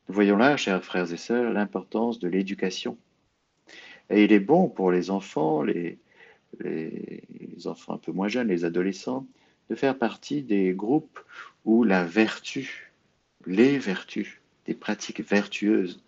Nous 0.07 0.13
voyons 0.13 0.37
là, 0.37 0.55
chers 0.55 0.83
frères 0.83 1.11
et 1.11 1.17
sœurs, 1.17 1.51
l'importance 1.51 2.19
de 2.19 2.27
l'éducation. 2.27 2.97
Et 4.09 4.23
il 4.25 4.31
est 4.31 4.39
bon 4.39 4.69
pour 4.69 4.91
les 4.91 5.09
enfants, 5.09 5.63
les, 5.63 5.97
enfants 7.65 7.93
un 7.93 7.97
peu 7.97 8.11
moins 8.11 8.27
jeunes, 8.27 8.47
les 8.47 8.65
adolescents, 8.65 9.25
de 9.69 9.75
faire 9.75 9.97
partie 9.97 10.43
des 10.43 10.73
groupes 10.73 11.19
où 11.63 11.83
la 11.83 12.03
vertu, 12.05 12.91
les 13.45 13.77
vertus, 13.79 14.39
des 14.65 14.75
pratiques 14.75 15.21
vertueuses 15.27 16.03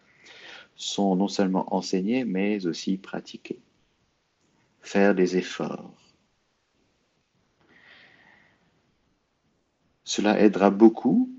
sont 0.75 1.15
non 1.15 1.27
seulement 1.27 1.73
enseignées, 1.73 2.23
mais 2.23 2.65
aussi 2.67 2.97
pratiquées. 2.97 3.59
Faire 4.81 5.15
des 5.15 5.37
efforts. 5.37 5.91
Cela 10.03 10.39
aidera 10.39 10.69
beaucoup 10.69 11.29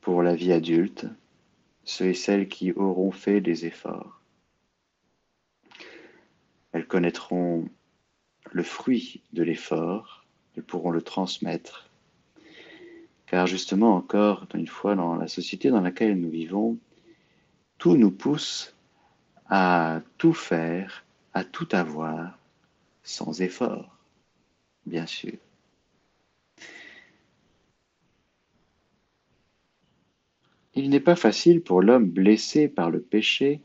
pour 0.00 0.22
la 0.22 0.34
vie 0.34 0.52
adulte, 0.52 1.06
ceux 1.84 2.06
et 2.06 2.14
celles 2.14 2.48
qui 2.48 2.72
auront 2.72 3.12
fait 3.12 3.40
des 3.40 3.64
efforts. 3.64 4.20
Connaîtront 6.88 7.68
le 8.52 8.62
fruit 8.62 9.22
de 9.32 9.42
l'effort, 9.42 10.24
elles 10.56 10.62
pourront 10.62 10.90
le 10.90 11.02
transmettre. 11.02 11.90
Car 13.26 13.46
justement, 13.46 13.96
encore 13.96 14.46
une 14.54 14.68
fois, 14.68 14.94
dans 14.94 15.16
la 15.16 15.28
société 15.28 15.70
dans 15.70 15.80
laquelle 15.80 16.18
nous 16.18 16.30
vivons, 16.30 16.78
tout 17.78 17.96
nous 17.96 18.12
pousse 18.12 18.74
à 19.48 20.00
tout 20.18 20.32
faire, 20.32 21.04
à 21.34 21.44
tout 21.44 21.68
avoir, 21.72 22.38
sans 23.02 23.40
effort, 23.40 23.96
bien 24.86 25.06
sûr. 25.06 25.34
Il 30.74 30.90
n'est 30.90 31.00
pas 31.00 31.16
facile 31.16 31.62
pour 31.62 31.80
l'homme 31.80 32.08
blessé 32.08 32.68
par 32.68 32.90
le 32.90 33.00
péché 33.00 33.60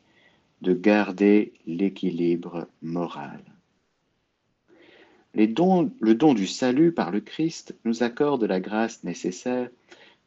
de 0.62 0.74
garder 0.74 1.54
l'équilibre 1.66 2.68
moral. 2.82 3.44
le 5.34 6.14
don 6.14 6.34
du 6.34 6.48
salut 6.48 6.92
par 6.92 7.12
le 7.12 7.20
Christ 7.20 7.76
nous 7.86 8.04
accorde 8.04 8.44
la 8.44 8.60
grâce 8.60 9.04
nécessaire 9.04 9.70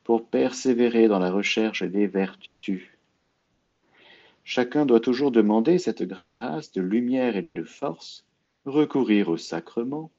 pour 0.03 0.27
persévérer 0.27 1.09
dans 1.09 1.19
la 1.19 1.31
recherche 1.31 1.83
des 1.83 2.07
vertus. 2.07 2.89
Chacun 4.45 4.85
doit 4.85 5.01
toujours 5.01 5.31
demander 5.31 5.79
cette 5.79 6.03
grâce 6.03 6.71
de 6.73 6.83
lumière 6.83 7.37
et 7.37 7.49
de 7.55 7.65
force, 7.65 8.27
recourir 8.67 9.31
au 9.31 9.39
sacrement, 9.39 10.11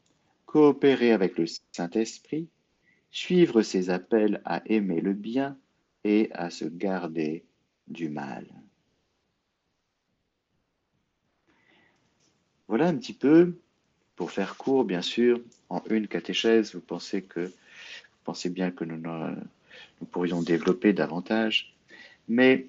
coopérer 0.48 1.12
avec 1.12 1.38
le 1.38 1.46
Saint-Esprit, 1.72 2.48
suivre 3.12 3.62
ses 3.62 3.92
appels 3.92 4.42
à 4.46 4.64
aimer 4.66 5.02
le 5.02 5.14
bien 5.14 5.58
et 6.04 6.30
à 6.34 6.50
se 6.50 6.66
garder 6.66 7.46
du 7.88 8.10
mal. 8.10 8.48
Voilà 12.68 12.88
un 12.88 12.96
petit 12.96 13.14
peu, 13.14 13.56
pour 14.16 14.32
faire 14.32 14.58
court, 14.58 14.86
bien 14.86 15.02
sûr, 15.02 15.40
en 15.70 15.84
une 15.90 16.08
catéchèse, 16.08 16.74
vous 16.74 16.82
pensez 16.82 17.22
que 17.22 17.52
pensez 18.24 18.50
bien 18.50 18.72
que 18.72 18.84
nous, 18.84 18.98
nous 18.98 20.08
pourrions 20.08 20.42
développer 20.42 20.94
davantage, 20.94 21.76
mais 22.28 22.66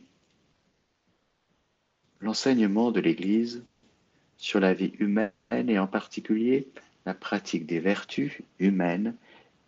l'enseignement 2.20 2.90
de 2.90 3.00
l'Église 3.00 3.64
sur 4.36 4.60
la 4.60 4.74
vie 4.74 4.92
humaine 4.98 5.30
et 5.50 5.78
en 5.78 5.86
particulier 5.86 6.68
la 7.06 7.14
pratique 7.14 7.64
des 7.64 7.80
vertus 7.80 8.38
humaines 8.58 9.14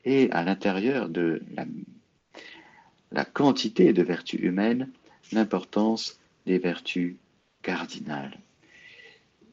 et 0.05 0.31
à 0.33 0.43
l'intérieur 0.45 1.09
de 1.09 1.43
la 1.55 1.65
la 3.13 3.25
quantité 3.25 3.93
de 3.93 4.03
vertus 4.03 4.41
humaines, 4.41 4.91
l'importance 5.33 6.19
des 6.47 6.59
vertus 6.59 7.17
cardinales. 7.63 8.39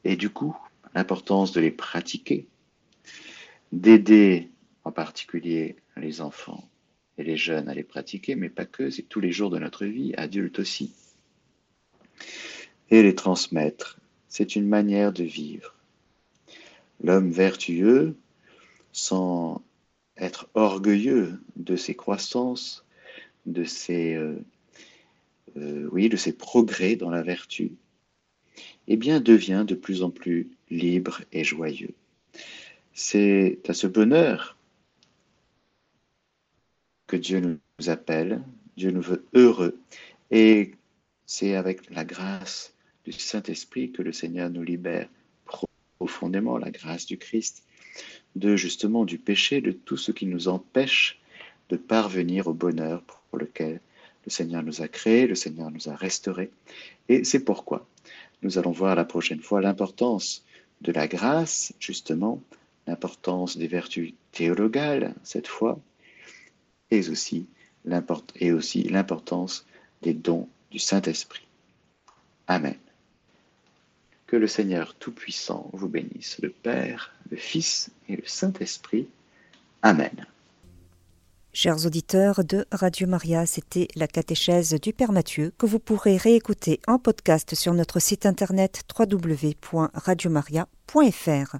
Et 0.04 0.16
du 0.16 0.30
coup, 0.30 0.56
l'importance 0.96 1.52
de 1.52 1.60
les 1.60 1.70
pratiquer, 1.70 2.48
d'aider 3.70 4.50
en 4.82 4.90
particulier 4.90 5.76
les 5.98 6.22
enfants 6.22 6.70
et 7.18 7.22
les 7.22 7.36
jeunes 7.36 7.68
à 7.68 7.74
les 7.74 7.84
pratiquer, 7.84 8.34
mais 8.34 8.48
pas 8.48 8.64
que, 8.64 8.88
c'est 8.88 9.02
tous 9.02 9.20
les 9.20 9.30
jours 9.30 9.50
de 9.50 9.58
notre 9.58 9.84
vie, 9.84 10.14
adultes 10.16 10.58
aussi. 10.58 10.94
Et 12.88 13.02
les 13.02 13.14
transmettre, 13.14 14.00
c'est 14.28 14.56
une 14.56 14.66
manière 14.66 15.12
de 15.12 15.22
vivre. 15.22 15.74
L'homme 17.04 17.30
vertueux, 17.30 18.16
sans 18.92 19.62
être 20.16 20.48
orgueilleux 20.54 21.38
de 21.56 21.76
ses 21.76 21.94
croissances, 21.94 22.86
de 23.44 23.64
ses, 23.64 24.14
euh, 24.14 24.38
euh, 25.58 25.90
oui, 25.92 26.08
de 26.08 26.16
ses 26.16 26.32
progrès 26.32 26.96
dans 26.96 27.10
la 27.10 27.20
vertu, 27.20 27.76
eh 28.88 28.96
bien, 28.96 29.20
devient 29.20 29.64
de 29.66 29.74
plus 29.74 30.02
en 30.02 30.10
plus 30.10 30.48
libre 30.70 31.22
et 31.32 31.44
joyeux. 31.44 31.94
C'est 32.92 33.58
à 33.68 33.74
ce 33.74 33.86
bonheur 33.86 34.56
que 37.06 37.16
Dieu 37.16 37.40
nous 37.40 37.90
appelle, 37.90 38.42
Dieu 38.76 38.90
nous 38.90 39.02
veut 39.02 39.24
heureux, 39.34 39.78
et 40.30 40.72
c'est 41.26 41.54
avec 41.54 41.90
la 41.90 42.04
grâce 42.04 42.74
du 43.04 43.12
Saint-Esprit 43.12 43.92
que 43.92 44.02
le 44.02 44.12
Seigneur 44.12 44.50
nous 44.50 44.62
libère 44.62 45.08
profondément, 45.98 46.58
la 46.58 46.70
grâce 46.70 47.06
du 47.06 47.18
Christ, 47.18 47.64
de 48.34 48.56
justement 48.56 49.04
du 49.04 49.18
péché, 49.18 49.60
de 49.60 49.72
tout 49.72 49.96
ce 49.96 50.12
qui 50.12 50.26
nous 50.26 50.48
empêche 50.48 51.20
de 51.68 51.76
parvenir 51.76 52.46
au 52.46 52.52
bonheur 52.52 53.02
pour 53.02 53.38
lequel 53.38 53.80
le 54.24 54.30
Seigneur 54.30 54.62
nous 54.62 54.82
a 54.82 54.88
créés, 54.88 55.26
le 55.26 55.34
Seigneur 55.34 55.70
nous 55.70 55.88
a 55.88 55.96
restaurés. 55.96 56.50
Et 57.08 57.24
c'est 57.24 57.44
pourquoi 57.44 57.86
nous 58.42 58.58
allons 58.58 58.72
voir 58.72 58.94
la 58.94 59.04
prochaine 59.04 59.40
fois 59.40 59.60
l'importance 59.60 60.44
de 60.82 60.92
la 60.92 61.08
grâce, 61.08 61.72
justement, 61.80 62.42
l'importance 62.86 63.56
des 63.56 63.66
vertus 63.66 64.14
théologales, 64.32 65.14
cette 65.22 65.48
fois, 65.48 65.80
et 66.90 67.00
aussi 67.08 67.46
l'importance 67.84 69.66
des 70.02 70.14
dons 70.14 70.48
du 70.70 70.78
Saint-Esprit. 70.78 71.46
Amen. 72.46 72.76
Que 74.26 74.36
le 74.36 74.46
Seigneur 74.46 74.94
Tout-Puissant 74.94 75.70
vous 75.72 75.88
bénisse, 75.88 76.38
le 76.42 76.50
Père, 76.50 77.14
le 77.30 77.36
Fils 77.36 77.90
et 78.08 78.16
le 78.16 78.26
Saint-Esprit. 78.26 79.08
Amen. 79.82 80.26
Chers 81.58 81.86
auditeurs 81.86 82.44
de 82.44 82.66
Radio 82.70 83.06
Maria, 83.06 83.46
c'était 83.46 83.88
la 83.96 84.06
catéchèse 84.06 84.74
du 84.74 84.92
Père 84.92 85.10
Mathieu 85.10 85.54
que 85.56 85.64
vous 85.64 85.78
pourrez 85.78 86.18
réécouter 86.18 86.80
en 86.86 86.98
podcast 86.98 87.54
sur 87.54 87.72
notre 87.72 87.98
site 87.98 88.26
internet 88.26 88.82
www.radiomaria.fr. 88.94 91.56